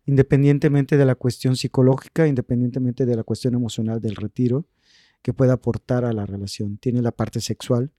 Independientemente 0.05 0.95
de 0.95 1.05
la 1.05 1.15
cuestión 1.15 1.55
psicológica, 1.55 2.27
independientemente 2.27 3.05
de 3.05 3.15
la 3.15 3.23
cuestión 3.23 3.55
emocional 3.55 3.99
del 3.99 4.15
retiro, 4.15 4.65
que 5.21 5.33
pueda 5.33 5.53
aportar 5.53 6.05
a 6.05 6.13
la 6.13 6.25
relación. 6.25 6.77
Tiene 6.77 7.01
la 7.01 7.11
parte 7.11 7.41
sexual, 7.41 7.91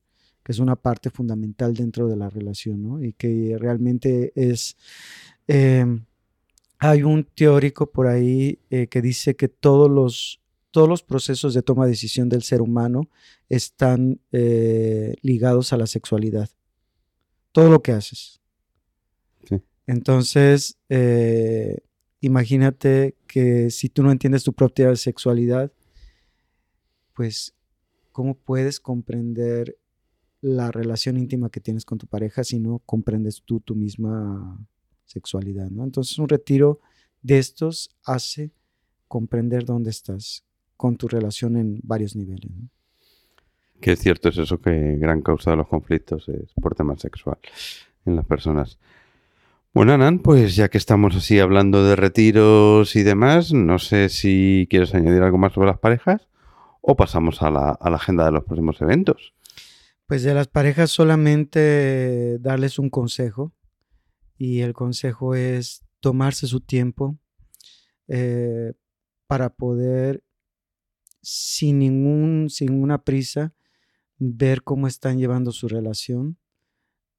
que 0.43 0.53
es 0.53 0.59
una 0.59 0.77
parte 0.77 1.11
fundamental 1.11 1.75
dentro 1.75 2.09
de 2.09 2.17
la 2.17 2.29
relación, 2.29 2.83
¿no? 2.83 3.03
Y 3.03 3.13
que 3.13 3.57
realmente 3.59 4.33
es... 4.35 4.77
Em, 5.47 6.05
hay 6.79 7.05
un 7.05 7.25
teórico 7.25 7.93
por 7.93 8.09
ahí 8.09 8.59
eh, 8.69 8.89
que 8.89 9.01
dice 9.01 9.37
que 9.37 9.47
todos 9.47 9.89
los, 9.89 10.41
todos 10.73 10.89
los 10.89 11.05
procesos 11.05 11.55
de 11.55 11.63
toma 11.63 11.85
de 11.85 11.93
decisión 11.93 12.29
del 12.29 12.43
ser 12.43 12.61
humano 12.61 13.09
están 13.49 14.21
eh, 14.33 15.15
ligados 15.23 15.73
a 15.73 15.77
la 15.77 15.87
sexualidad. 15.87 16.51
Todo 17.53 17.71
lo 17.71 17.83
que 17.83 17.93
haces. 17.93 18.41
Entonces, 19.87 20.79
eh, 20.89 21.79
imagínate 22.21 23.15
que 23.27 23.71
si 23.71 23.89
tú 23.89 24.03
no 24.03 24.11
entiendes 24.11 24.43
tu 24.43 24.53
propia 24.53 24.95
sexualidad, 24.97 25.71
pues, 27.15 27.55
¿cómo 28.13 28.35
puedes 28.35 28.81
comprender 28.81 29.79
la 30.43 30.73
relación 30.73 31.17
íntima 31.17 31.51
que 31.51 31.61
tienes 31.61 31.85
con 31.85 31.99
tu 31.99 32.07
pareja 32.07 32.43
si 32.45 32.59
no 32.59 32.81
comprendes 32.85 33.43
tú 33.45 33.61
tu 33.61 33.75
misma 33.75 34.59
sexualidad, 35.05 35.71
¿no? 35.71 35.85
Entonces, 35.85 36.19
un 36.19 36.29
retiro 36.29 36.81
de 37.23 37.39
estos 37.39 37.97
hace 38.05 38.51
comprender 39.07 39.65
dónde 39.65 39.91
estás 39.91 40.45
con 40.77 40.97
tu 40.97 41.07
relación 41.07 41.57
en 41.57 41.81
varios 41.85 42.17
niveles. 42.17 42.51
Que 43.81 43.93
es 43.93 44.01
cierto, 44.01 44.29
es 44.31 44.39
eso 44.39 44.61
que 44.61 44.97
gran 44.97 45.23
causa 45.23 45.53
de 45.53 45.59
los 45.59 45.69
conflictos 45.69 46.29
es 46.29 46.53
por 46.61 46.75
tema 46.75 46.97
sexual 46.97 47.39
en 48.05 48.17
las 48.17 48.27
personas. 48.27 48.79
Bueno, 49.75 49.93
Anan, 49.93 50.19
pues 50.19 50.57
ya 50.57 50.69
que 50.69 50.79
estamos 50.79 51.15
así 51.15 51.39
hablando 51.39 51.85
de 51.85 51.97
retiros 51.97 52.97
y 52.97 53.05
demás, 53.05 53.53
no 53.53 53.79
sé 53.79 54.09
si 54.09 54.67
quieres 54.69 54.95
añadir 54.95 55.23
algo 55.23 55.39
más 55.39 55.53
sobre 55.53 55.69
las 55.69 55.79
parejas 55.79 56.29
o 56.83 56.97
pasamos 56.97 57.41
a 57.43 57.51
la, 57.51 57.71
agenda 57.81 58.27
de 58.27 58.33
los 58.33 58.45
próximos 58.45 58.81
eventos? 58.83 59.35
Pues 60.07 60.25
de 60.25 60.35
las 60.35 60.49
parejas 60.49 60.91
solamente 60.91 62.39
darles 62.41 62.79
un 62.79 62.91
consejo 62.91 63.55
y 64.37 64.61
el 64.61 64.75
consejo 64.75 65.35
es 65.35 65.85
tomarse 66.01 66.47
su 66.47 66.61
tiempo 66.61 67.17
eh, 68.09 68.75
para 69.27 69.51
poder 69.51 70.23
sin 71.23 71.79
ningún 71.79 72.51
sin 72.51 72.73
ninguna 72.73 73.05
prisa 73.05 73.55
ver 74.19 74.63
cómo 74.63 74.87
están 74.87 75.19
llevando 75.19 75.53
su 75.53 75.69
relación, 75.69 76.39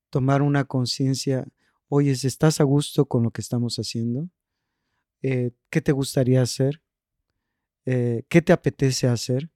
tomar 0.10 0.42
una 0.42 0.66
conciencia, 0.66 1.46
oye, 1.90 2.12
¿estás 2.12 2.62
a 2.62 2.64
gusto 2.64 3.06
con 3.06 3.24
lo 3.24 3.32
que 3.32 3.42
estamos 3.42 3.78
haciendo? 3.78 4.30
Eh, 5.22 5.52
¿Qué 5.70 5.82
te 5.82 5.92
gustaría 5.92 6.42
hacer? 6.42 6.82
Eh, 7.86 8.24
¿Qué 8.30 8.42
te 8.42 8.54
apetece 8.54 9.08
hacer? 9.08 9.50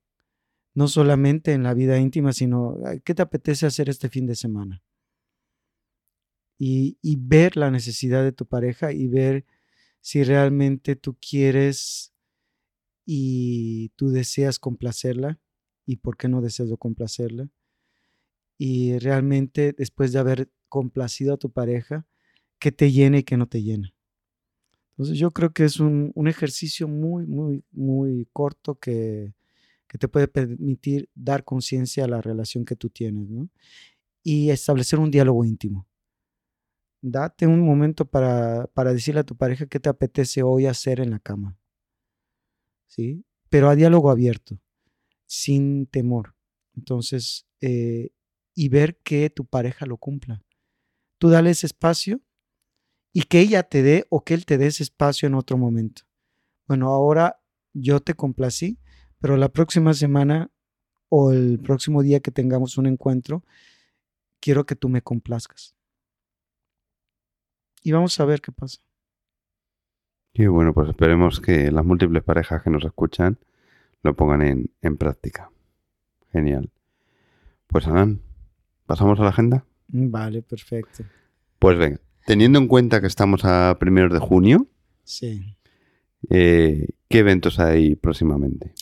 No 0.78 0.88
solamente 0.88 1.54
en 1.54 1.64
la 1.64 1.74
vida 1.74 1.98
íntima, 1.98 2.34
sino 2.34 2.78
qué 3.04 3.16
te 3.16 3.24
apetece 3.24 3.66
hacer 3.66 3.90
este 3.90 4.10
fin 4.10 4.28
de 4.28 4.36
semana. 4.36 4.84
Y, 6.60 7.00
ver 7.20 7.58
la 7.58 7.72
necesidad 7.72 8.24
de 8.24 8.32
tu 8.32 8.46
pareja 8.46 8.92
y 8.92 9.08
ver 9.08 9.44
si 10.02 10.24
realmente 10.24 10.96
tú 10.96 11.18
quieres 11.20 12.14
y 13.08 13.90
tú 13.96 14.10
deseas 14.10 14.60
complacerla 14.60 15.40
y 15.88 15.96
por 15.96 16.16
qué 16.16 16.28
no 16.28 16.42
deseas 16.42 16.70
complacerla. 16.78 17.50
Y 18.60 19.00
realmente 19.00 19.74
después 19.76 20.12
de 20.14 20.20
haber 20.20 20.52
complacido 20.70 21.34
a 21.34 21.38
tu 21.38 21.52
pareja, 21.52 22.06
qué 22.60 22.72
te 22.72 22.92
llena 22.92 23.18
y 23.18 23.24
qué 23.24 23.36
no 23.36 23.48
te 23.48 23.64
llena. 23.64 23.96
Entonces 24.92 25.18
yo 25.18 25.32
creo 25.32 25.54
que 25.54 25.66
es 25.66 25.80
un, 25.80 26.12
un 26.14 26.28
ejercicio 26.28 26.88
muy, 26.88 27.26
muy, 27.26 27.66
muy 27.72 28.28
corto 28.32 28.76
que, 28.76 29.34
que 29.88 29.98
te 29.98 30.08
puede 30.08 30.28
permitir 30.28 31.10
dar 31.16 31.44
conciencia 31.44 32.06
a 32.06 32.08
la 32.08 32.22
relación 32.22 32.66
que 32.66 32.76
tú 32.76 32.90
tienes, 32.90 33.30
¿no? 33.30 33.50
Y 34.24 34.50
establecer 34.50 35.00
un 35.00 35.12
diálogo 35.12 35.46
íntimo. 35.46 35.88
Date 37.02 37.48
un 37.48 37.62
momento 37.62 38.06
para, 38.06 38.68
para 38.74 38.94
decirle 38.94 39.22
a 39.22 39.26
tu 39.26 39.36
pareja 39.36 39.68
qué 39.68 39.80
te 39.80 39.90
apetece 39.90 40.44
hoy 40.44 40.66
hacer 40.66 41.00
en 41.00 41.12
la 41.12 41.20
cama. 41.20 41.58
¿Sí? 42.88 43.24
Pero 43.50 43.70
a 43.70 43.76
diálogo 43.76 44.10
abierto, 44.10 44.60
sin 45.26 45.86
temor. 45.88 46.36
Entonces, 46.76 47.48
eh, 47.62 48.12
y 48.54 48.70
ver 48.70 48.98
que 48.98 49.30
tu 49.30 49.46
pareja 49.46 49.86
lo 49.86 49.98
cumpla. 49.98 50.44
Tú 51.20 51.30
dale 51.30 51.52
ese 51.52 51.68
espacio 51.68 52.22
y 53.14 53.24
que 53.24 53.40
ella 53.40 53.64
te 53.64 53.84
dé 53.84 54.06
o 54.10 54.24
que 54.24 54.34
él 54.34 54.46
te 54.46 54.58
dé 54.58 54.68
ese 54.68 54.84
espacio 54.84 55.28
en 55.28 55.36
otro 55.36 55.58
momento. 55.58 56.04
Bueno, 56.68 56.90
ahora 56.90 57.42
yo 57.74 58.00
te 58.00 58.14
complací, 58.16 58.80
pero 59.20 59.38
la 59.38 59.50
próxima 59.50 59.94
semana 59.94 60.50
o 61.10 61.32
el 61.32 61.60
próximo 61.60 62.02
día 62.04 62.20
que 62.20 62.32
tengamos 62.32 62.78
un 62.78 62.86
encuentro, 62.88 63.44
quiero 64.40 64.66
que 64.66 64.76
tú 64.76 64.90
me 64.90 65.02
complazcas. 65.02 65.76
Y 67.84 67.92
vamos 67.92 68.20
a 68.20 68.26
ver 68.26 68.42
qué 68.42 68.52
pasa. 68.52 68.80
Y 70.34 70.46
bueno, 70.48 70.74
pues 70.74 70.90
esperemos 70.90 71.40
que 71.40 71.72
las 71.72 71.86
múltiples 71.86 72.24
parejas 72.24 72.62
que 72.62 72.70
nos 72.70 72.84
escuchan 72.84 73.40
lo 74.04 74.16
pongan 74.16 74.42
en, 74.42 74.72
en 74.82 74.98
práctica. 74.98 75.50
Genial. 76.32 76.70
Pues 77.68 77.88
Anán, 77.88 78.22
¿pasamos 78.86 79.20
a 79.20 79.24
la 79.24 79.30
agenda? 79.30 79.66
Vale, 79.88 80.42
perfecto. 80.42 81.04
Pues 81.60 81.78
venga, 81.78 82.00
teniendo 82.26 82.60
en 82.60 82.68
cuenta 82.68 83.02
que 83.02 83.08
estamos 83.08 83.46
a 83.46 83.76
primeros 83.80 84.14
de 84.14 84.20
junio, 84.20 84.68
Sí. 85.04 85.56
eh, 86.30 86.88
¿qué 87.10 87.20
eventos 87.20 87.60
hay 87.60 87.96
próximamente? 87.96 88.74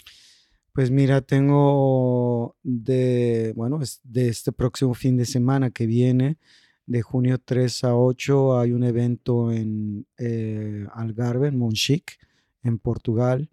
Pues 0.76 0.92
mira, 0.92 1.22
tengo 1.22 2.58
de, 2.62 3.54
bueno, 3.56 3.80
de 4.04 4.28
este 4.28 4.52
próximo 4.52 4.94
fin 4.94 5.16
de 5.16 5.24
semana 5.24 5.72
que 5.72 5.86
viene, 5.86 6.38
de 6.86 7.02
junio 7.02 7.38
3 7.40 7.86
a 7.86 7.96
8, 7.96 8.60
hay 8.60 8.74
un 8.74 8.84
evento 8.84 9.54
en 9.54 10.06
eh, 10.18 10.86
Algarve, 10.94 11.48
en 11.48 11.58
Monchique, 11.58 12.16
en 12.62 12.78
Portugal, 12.78 13.50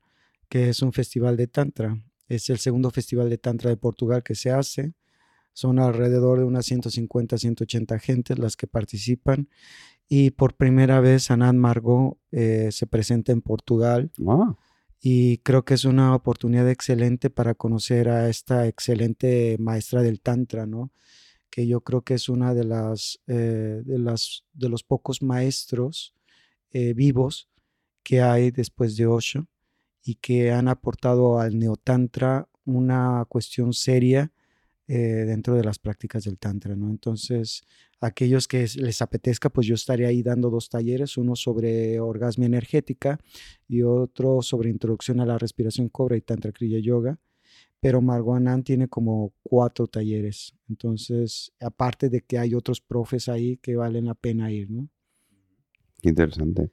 que 0.49 0.69
es 0.69 0.83
un 0.83 0.93
festival 0.93 1.37
de 1.37 1.47
Tantra. 1.47 1.97
Es 2.27 2.51
el 2.51 2.59
segundo 2.59 2.91
festival 2.91 3.31
de 3.31 3.39
Tantra 3.39 3.71
de 3.71 3.77
Portugal 3.77 4.25
que 4.25 4.35
se 4.35 4.51
hace. 4.51 4.93
Son 5.53 5.79
alrededor 5.79 6.41
de 6.41 6.45
unas 6.45 6.67
150, 6.67 7.39
180 7.39 8.01
gentes 8.01 8.37
las 8.41 8.57
que 8.57 8.67
participan. 8.67 9.49
Y 10.09 10.33
por 10.33 10.57
primera 10.57 10.99
vez 10.99 11.31
Anand 11.31 11.61
Margot 11.61 12.19
eh, 12.33 12.71
se 12.73 12.89
presenta 12.89 13.31
en 13.31 13.43
Portugal 13.43 14.11
y 15.05 15.39
creo 15.39 15.65
que 15.65 15.75
es 15.75 15.85
una 15.85 16.15
oportunidad 16.15 16.71
excelente 16.71 17.29
para 17.29 17.55
conocer 17.55 18.09
a 18.09 18.29
esta 18.29 18.69
excelente 18.69 19.57
maestra 19.59 20.01
del 20.01 20.21
tantra, 20.21 20.65
¿no? 20.65 20.93
Que 21.51 21.67
yo 21.67 21.81
creo 21.81 22.03
que 22.03 22.15
es 22.15 22.29
una 22.29 22.55
de 22.55 22.65
las 22.65 23.21
eh, 23.27 23.83
de 23.85 23.99
las 23.99 24.45
de 24.53 24.69
los 24.69 24.85
pocos 24.85 25.21
maestros 25.21 26.15
eh, 26.71 26.95
vivos 26.95 27.49
que 28.05 28.23
hay 28.23 28.53
después 28.53 28.97
de 28.97 29.07
Osho 29.07 29.49
y 30.05 30.15
que 30.17 30.53
han 30.53 30.69
aportado 30.69 31.41
al 31.41 31.59
neotantra 31.59 32.49
una 32.65 33.25
cuestión 33.29 33.73
seria 33.73 34.33
eh, 34.89 35.25
dentro 35.27 35.55
de 35.55 35.65
las 35.65 35.79
prácticas 35.79 36.25
del 36.25 36.39
tantra, 36.39 36.75
¿no? 36.77 36.91
Entonces, 36.91 37.63
aquellos 38.01 38.49
que 38.49 38.65
es- 38.65 38.77
les 38.77 39.01
apetezca, 39.01 39.49
pues 39.51 39.67
yo 39.67 39.75
estaré 39.75 40.07
ahí 40.07 40.23
dando 40.23 40.51
dos 40.51 40.69
talleres, 40.69 41.17
uno 41.17 41.37
sobre 41.37 42.01
orgasmia 42.01 42.47
energética 42.47 43.19
y 43.69 43.83
otro 43.83 44.43
sobre 44.43 44.71
introducción 44.71 45.21
a 45.21 45.27
la 45.27 45.39
respiración 45.39 45.89
cobra 45.89 46.17
y 46.17 46.21
tantra 46.21 46.53
kriya 46.53 46.79
yoga. 46.81 47.19
Pero 47.81 48.01
Margot 48.01 48.37
Anand 48.37 48.65
tiene 48.65 48.89
como 48.89 49.33
cuatro 49.43 49.87
talleres. 49.89 50.55
Entonces, 50.69 51.53
aparte 51.61 52.09
de 52.09 52.21
que 52.21 52.39
hay 52.39 52.55
otros 52.55 52.81
profes 52.81 53.29
ahí 53.29 53.57
que 53.57 53.77
valen 53.77 54.07
la 54.07 54.15
pena 54.15 54.53
ir, 54.53 54.71
¿no? 54.71 54.89
interesante. 56.03 56.71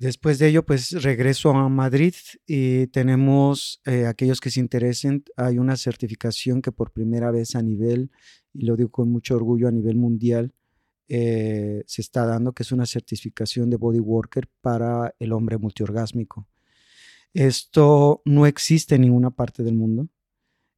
Después 0.00 0.38
de 0.38 0.48
ello, 0.48 0.64
pues 0.64 0.92
regreso 1.02 1.50
a 1.50 1.68
Madrid 1.68 2.14
y 2.46 2.86
tenemos, 2.86 3.82
eh, 3.84 4.06
aquellos 4.06 4.40
que 4.40 4.50
se 4.50 4.58
interesen, 4.58 5.24
hay 5.36 5.58
una 5.58 5.76
certificación 5.76 6.62
que 6.62 6.72
por 6.72 6.90
primera 6.90 7.30
vez 7.30 7.54
a 7.54 7.60
nivel, 7.60 8.10
y 8.54 8.64
lo 8.64 8.76
digo 8.76 8.90
con 8.90 9.12
mucho 9.12 9.36
orgullo, 9.36 9.68
a 9.68 9.70
nivel 9.70 9.96
mundial, 9.96 10.54
eh, 11.06 11.82
se 11.86 12.00
está 12.00 12.24
dando, 12.24 12.54
que 12.54 12.62
es 12.62 12.72
una 12.72 12.86
certificación 12.86 13.68
de 13.68 13.76
body 13.76 14.00
worker 14.00 14.48
para 14.62 15.14
el 15.18 15.32
hombre 15.32 15.58
multiorgásmico. 15.58 16.48
Esto 17.34 18.22
no 18.24 18.46
existe 18.46 18.94
en 18.94 19.02
ninguna 19.02 19.30
parte 19.30 19.62
del 19.62 19.74
mundo. 19.74 20.08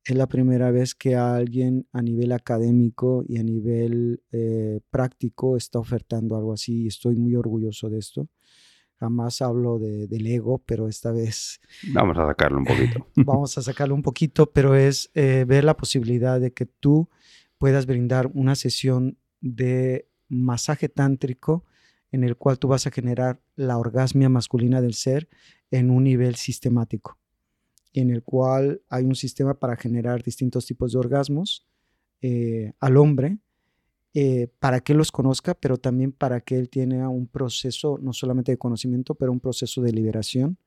Es 0.05 0.17
la 0.17 0.27
primera 0.27 0.73
vez 0.73 0.97
que 0.97 1.15
alguien 1.15 1.87
a 1.93 2.03
nivel 2.03 2.33
académico 2.33 3.25
y 3.29 3.39
a 3.39 3.45
nivel 3.45 4.21
eh, 4.33 4.81
práctico 4.91 5.57
está 5.57 5.79
ofertando 5.79 6.37
algo 6.37 6.53
así 6.53 6.83
y 6.83 6.87
estoy 6.89 7.15
muy 7.15 7.37
orgulloso 7.37 7.89
de 7.89 8.01
esto. 8.01 8.29
Jamás 9.03 9.43
hablo 9.43 9.81
de, 9.81 10.07
del 10.07 10.29
ego, 10.29 10.63
pero 10.65 10.87
esta 10.87 11.11
vez 11.11 11.61
Vamos 11.93 12.17
a 12.19 12.29
sacarlo 12.29 12.59
un 12.59 12.65
poquito. 12.65 13.09
vamos 13.17 13.59
a 13.59 13.63
sacarlo 13.63 13.97
un 13.97 14.03
poquito, 14.03 14.53
pero 14.53 14.77
es 14.77 15.11
eh, 15.15 15.45
ver 15.45 15.65
la 15.65 15.77
posibilidad 15.77 16.41
de 16.41 16.53
que 16.53 16.67
tú 16.67 17.09
puedas 17.59 17.87
brindar 17.87 18.31
una 18.33 18.55
sesión 18.55 19.19
de 19.41 20.09
masaje 20.29 20.89
tántrico 20.89 21.65
en 22.13 22.23
el 22.23 22.37
cual 22.37 22.61
tú 22.61 22.69
vas 22.69 22.87
a 22.87 22.93
generar 22.93 23.43
la 23.57 23.77
orgasmia 23.77 24.29
masculina 24.29 24.81
del 24.81 24.95
ser 24.95 25.29
en 25.73 25.91
un 25.91 26.05
nivel 26.05 26.37
sistemático, 26.37 27.19
en 27.95 28.09
el 28.11 28.23
cual 28.23 28.83
hay 28.89 29.03
un 29.03 29.17
sistema 29.17 29.55
para 29.55 29.75
generar 29.75 30.23
distintos 30.23 30.65
tipos 30.65 30.93
de 30.93 31.01
orgasmos 31.01 31.67
eh, 32.21 32.73
al 32.79 32.97
hombre, 32.99 33.39
eh, 34.15 34.49
para 34.59 34.81
que 34.81 34.93
él 34.93 34.99
los 34.99 35.11
conozca, 35.13 35.55
pero 35.55 35.77
también 35.79 36.13
para 36.13 36.41
que 36.41 36.57
él 36.59 36.69
tenga 36.69 37.09
un 37.09 37.27
proceso, 37.27 37.99
no 38.03 38.13
solamente 38.13 38.53
de 38.53 38.59
conocimiento, 38.59 39.15
pero 39.15 39.33
un 39.33 39.41
proceso 39.41 39.81
de 39.83 39.93
liberación 39.93 40.59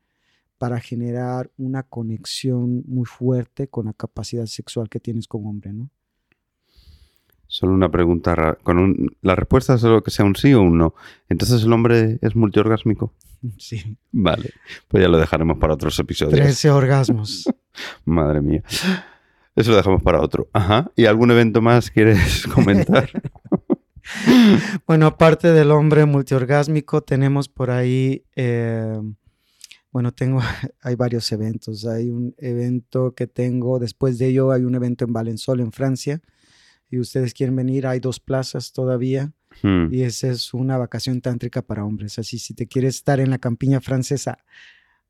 para 0.57 0.79
generar 0.79 1.51
una 1.57 1.83
conexión 1.83 2.83
muy 2.87 3.05
fuerte 3.05 3.67
con 3.67 3.85
la 3.87 3.93
capacidad 3.93 4.45
sexual 4.45 4.89
que 4.89 4.99
tienes 4.99 5.27
como 5.27 5.49
hombre, 5.49 5.73
¿no? 5.73 5.89
Solo 7.47 7.73
una 7.73 7.91
pregunta. 7.91 8.57
Con 8.63 8.79
un- 8.79 9.15
la 9.21 9.35
respuesta 9.35 9.75
es 9.75 9.81
solo 9.81 10.01
que 10.01 10.11
sea 10.11 10.25
un 10.25 10.35
sí 10.35 10.53
o 10.53 10.61
un 10.61 10.77
no. 10.77 10.95
Entonces 11.29 11.63
el 11.63 11.71
hombre 11.73 12.17
es 12.21 12.35
multiorgásmico. 12.35 13.13
Sí. 13.59 13.95
Vale, 14.11 14.49
pues 14.87 15.03
ya 15.03 15.07
lo 15.07 15.19
dejaremos 15.19 15.59
para 15.59 15.75
otros 15.75 15.99
episodios. 15.99 16.33
13 16.33 16.71
orgasmos. 16.71 17.47
Madre 18.05 18.41
mía. 18.41 18.63
Eso 19.55 19.71
lo 19.71 19.77
dejamos 19.77 20.03
para 20.03 20.21
otro. 20.21 20.49
Ajá. 20.53 20.91
¿Y 20.95 21.05
algún 21.05 21.31
evento 21.31 21.61
más 21.61 21.89
quieres 21.89 22.45
comentar? 22.53 23.09
Bueno, 24.85 25.07
aparte 25.07 25.51
del 25.51 25.71
hombre 25.71 26.05
multiorgásmico, 26.05 27.01
tenemos 27.01 27.49
por 27.49 27.71
ahí, 27.71 28.23
eh, 28.35 29.01
bueno, 29.91 30.11
tengo, 30.11 30.41
hay 30.81 30.95
varios 30.95 31.31
eventos. 31.31 31.85
Hay 31.85 32.11
un 32.11 32.35
evento 32.37 33.15
que 33.15 33.25
tengo, 33.27 33.79
después 33.79 34.19
de 34.19 34.27
ello 34.27 34.51
hay 34.51 34.63
un 34.63 34.75
evento 34.75 35.05
en 35.05 35.13
Valensol, 35.13 35.59
en 35.59 35.71
Francia. 35.71 36.21
Y 36.89 36.99
ustedes 36.99 37.33
quieren 37.33 37.55
venir, 37.55 37.87
hay 37.87 37.99
dos 37.99 38.19
plazas 38.19 38.71
todavía. 38.71 39.31
Hmm. 39.63 39.91
Y 39.91 40.03
esa 40.03 40.27
es 40.27 40.53
una 40.53 40.77
vacación 40.77 41.19
tántrica 41.21 41.63
para 41.63 41.83
hombres. 41.83 42.19
Así, 42.19 42.37
si 42.37 42.53
te 42.53 42.67
quieres 42.67 42.97
estar 42.97 43.19
en 43.19 43.31
la 43.31 43.39
campiña 43.39 43.81
francesa 43.81 44.37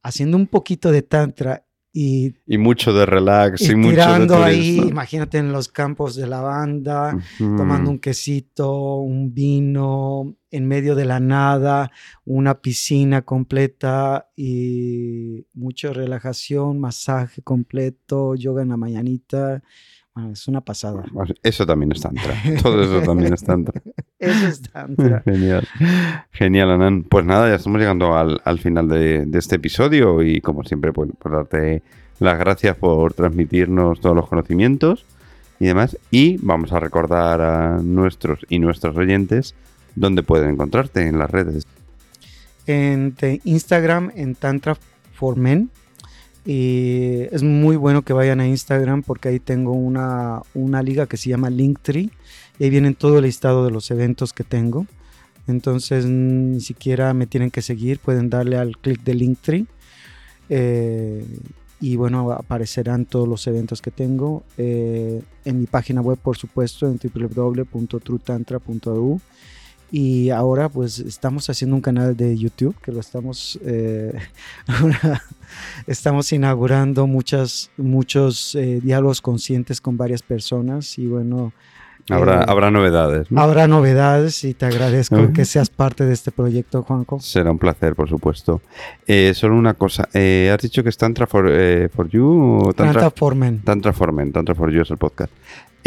haciendo 0.05 0.37
un 0.37 0.45
poquito 0.45 0.91
de 0.91 1.01
tantra 1.01 1.64
y, 1.97 2.35
Y 2.45 2.57
mucho 2.57 2.91
de 2.91 3.05
relax 3.05 3.61
y, 3.61 3.71
y 3.71 3.75
mucho 3.75 3.87
de 3.87 3.93
tirando 3.95 4.43
ahí, 4.43 4.79
imagínate 4.79 5.37
en 5.37 5.53
los 5.53 5.69
campos 5.69 6.17
de 6.17 6.27
lavanda, 6.27 7.15
Ujú. 7.15 7.55
tomando 7.55 7.89
un 7.89 7.99
quesito, 7.99 8.97
un 8.97 9.33
vino, 9.33 10.35
en 10.51 10.67
medio 10.67 10.93
de 10.95 11.05
la 11.05 11.21
nada, 11.21 11.89
una 12.25 12.59
piscina 12.59 13.21
completa 13.21 14.27
y 14.35 15.47
mucha 15.53 15.93
relajación, 15.93 16.79
masaje 16.81 17.41
completo, 17.41 18.35
yoga 18.35 18.61
en 18.63 18.69
la 18.69 18.77
mañanita. 18.77 19.63
Bueno, 20.15 20.31
es 20.31 20.47
una 20.47 20.61
pasada. 20.61 21.03
Eso 21.43 21.65
también 21.65 21.91
es 21.91 21.99
tantra. 22.01 22.33
Todo 22.63 22.81
eso 22.81 23.01
también 23.01 23.33
es 23.33 23.43
tantra. 23.43 23.81
Eso 24.17 24.47
es 24.47 24.61
tantra. 24.61 25.21
Genial. 25.25 25.67
Genial, 26.31 26.71
Anan. 26.71 27.03
Pues 27.03 27.25
nada, 27.25 27.49
ya 27.49 27.55
estamos 27.55 27.81
llegando 27.81 28.15
al, 28.15 28.39
al 28.45 28.59
final 28.59 28.87
de, 28.87 29.25
de 29.25 29.39
este 29.39 29.57
episodio 29.57 30.23
y 30.23 30.39
como 30.39 30.63
siempre, 30.63 30.93
pues, 30.93 31.11
por 31.19 31.33
darte 31.33 31.83
las 32.19 32.39
gracias 32.39 32.77
por 32.77 33.13
transmitirnos 33.13 33.99
todos 33.99 34.15
los 34.15 34.29
conocimientos 34.29 35.05
y 35.59 35.65
demás. 35.65 35.97
Y 36.11 36.37
vamos 36.37 36.71
a 36.71 36.79
recordar 36.79 37.41
a 37.41 37.81
nuestros 37.83 38.45
y 38.47 38.59
nuestros 38.59 38.95
oyentes 38.95 39.53
dónde 39.95 40.23
pueden 40.23 40.51
encontrarte 40.51 41.07
en 41.07 41.19
las 41.19 41.29
redes. 41.29 41.67
en 42.67 43.15
Instagram 43.43 44.11
en 44.15 44.35
Tantra 44.35 44.77
for 45.13 45.35
Men. 45.35 45.69
Y 46.45 47.23
es 47.31 47.41
muy 47.41 47.75
bueno 47.75 48.03
que 48.03 48.13
vayan 48.13 48.39
a 48.39 48.47
Instagram 48.47 49.01
porque 49.01 49.29
ahí 49.29 49.39
tengo 49.39 49.71
una, 49.71 50.43
una 50.53 50.83
liga 50.83 51.07
que 51.07 51.17
se 51.17 51.29
llama 51.29 51.49
Linktree 51.49 52.11
y 52.59 52.63
ahí 52.63 52.69
vienen 52.69 52.93
todo 52.93 53.17
el 53.17 53.23
listado 53.23 53.65
de 53.65 53.71
los 53.71 53.89
eventos 53.89 54.31
que 54.31 54.43
tengo 54.43 54.85
Entonces 55.47 56.05
ni 56.05 56.61
siquiera 56.61 57.15
me 57.15 57.25
tienen 57.25 57.49
que 57.49 57.63
seguir, 57.63 57.97
pueden 57.99 58.29
darle 58.29 58.57
al 58.57 58.77
clic 58.77 59.03
de 59.03 59.15
Linktree. 59.15 59.65
Eh, 60.49 61.25
y 61.81 61.97
bueno, 61.97 62.31
aparecerán 62.31 63.05
todos 63.05 63.27
los 63.27 63.45
eventos 63.47 63.81
que 63.81 63.91
tengo 63.91 64.45
eh, 64.57 65.21
en 65.43 65.59
mi 65.59 65.65
página 65.65 65.99
web, 66.01 66.17
por 66.17 66.37
supuesto, 66.37 66.87
en 66.87 66.97
www.trutantra.eu. 66.97 69.19
Y 69.91 70.29
ahora 70.29 70.67
pues 70.69 70.99
estamos 70.99 71.49
haciendo 71.49 71.75
un 71.75 71.81
canal 71.81 72.17
de 72.17 72.37
YouTube 72.37 72.75
que 72.81 72.91
lo 72.91 72.99
estamos, 72.99 73.59
eh, 73.63 74.13
estamos 75.87 76.31
inaugurando 76.33 77.07
muchas, 77.07 77.71
muchos 77.77 78.55
eh, 78.55 78.79
diálogos 78.81 79.21
conscientes 79.21 79.81
con 79.81 79.97
varias 79.97 80.21
personas 80.21 80.97
y 80.97 81.07
bueno, 81.07 81.53
Habrá, 82.07 82.41
Eh, 82.41 82.45
habrá 82.47 82.69
novedades. 82.69 83.31
¿no? 83.31 83.41
habrá 83.41 83.67
novedades 83.67 84.43
y 84.43 84.53
te 84.53 84.67
agradezco 84.67 85.33
que 85.33 85.43
seas 85.43 85.71
parte 85.71 86.05
de 86.05 86.13
este 86.13 86.31
proyecto, 86.31 86.83
Juanco. 86.83 87.19
Será 87.19 87.49
un 87.49 87.57
placer, 87.57 87.95
por 87.95 88.07
supuesto. 88.07 88.61
Solo 89.33 89.55
una 89.55 89.73
cosa. 89.73 90.03
¿Has 90.03 90.61
dicho 90.61 90.83
que 90.83 90.89
es 90.89 90.97
Tantra 90.97 91.25
for, 91.25 91.49
for 91.89 92.07
You 92.07 92.59
o 92.61 92.73
Tantra, 92.73 93.01
Tantra 93.01 93.09
for 93.09 93.33
Men, 93.33 93.61
Tantra 93.63 93.91
for 93.91 94.11
Men? 94.11 94.31
Tantra 94.31 94.53
for 94.53 94.71
You 94.71 94.83
es 94.83 94.91
el 94.91 94.97
podcast. 94.97 95.31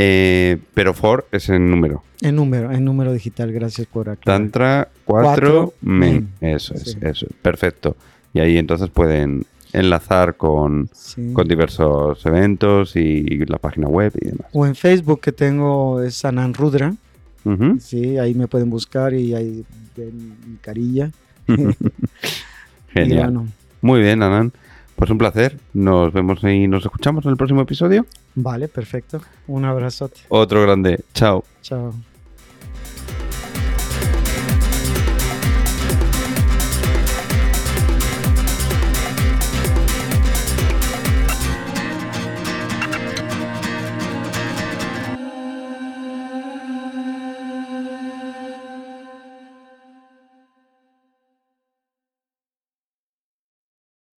Eh, 0.01 0.59
pero 0.75 0.95
for 0.95 1.27
es 1.33 1.49
en 1.49 1.69
número. 1.71 2.03
en 2.21 2.37
número, 2.37 2.71
en 2.73 2.85
número 2.85 3.13
digital, 3.13 3.53
gracias 3.53 3.87
por 3.89 4.09
aclarar. 4.09 4.41
Tantra 4.43 4.89
4 5.05 5.25
Cuatro 5.25 5.75
Men. 5.83 6.29
Eso 6.41 6.75
es, 6.75 6.83
Sí. 6.93 6.99
eso 7.03 7.27
es. 7.27 7.33
Perfecto. 7.43 7.97
Y 8.33 8.39
ahí 8.41 8.59
entonces 8.59 8.91
pueden 8.91 9.45
enlazar 9.73 10.37
con, 10.37 10.89
Sí. 10.93 11.33
con 11.33 11.49
diversos 11.49 12.25
eventos 12.27 12.95
y 12.97 13.45
la 13.47 13.59
página 13.59 13.89
web 13.89 14.13
y 14.21 14.27
demás. 14.27 14.47
O 14.53 14.65
en 14.67 14.75
Facebook 14.77 15.21
que 15.21 15.33
tengo 15.33 16.01
es 16.01 16.25
Anan 16.25 16.55
Rudra, 16.55 16.95
sí, 17.81 18.19
ahí 18.19 18.35
me 18.35 18.47
pueden 18.47 18.71
buscar 18.71 19.15
y 19.15 19.35
ahí 19.35 19.65
ven 19.97 20.37
mi 20.47 20.57
carilla. 20.61 21.11
Genial. 22.93 23.25
bueno, 23.33 23.49
Muy 23.81 24.01
bien, 24.01 24.23
Anan. 24.23 24.53
Pues 24.99 25.11
un 25.11 25.19
placer. 25.19 25.57
Nos 25.75 26.13
vemos 26.13 26.43
y 26.43 26.67
nos 26.67 26.85
escuchamos 26.85 27.25
en 27.25 27.31
el 27.31 27.37
próximo 27.37 27.63
episodio. 27.63 28.05
vale, 28.35 28.67
perfecto. 28.67 29.21
Un 29.47 29.65
abrazote. 29.65 30.23
Otro 30.29 30.61
grande. 30.61 31.05
Chao. 31.15 31.45
Chao. 31.63 31.95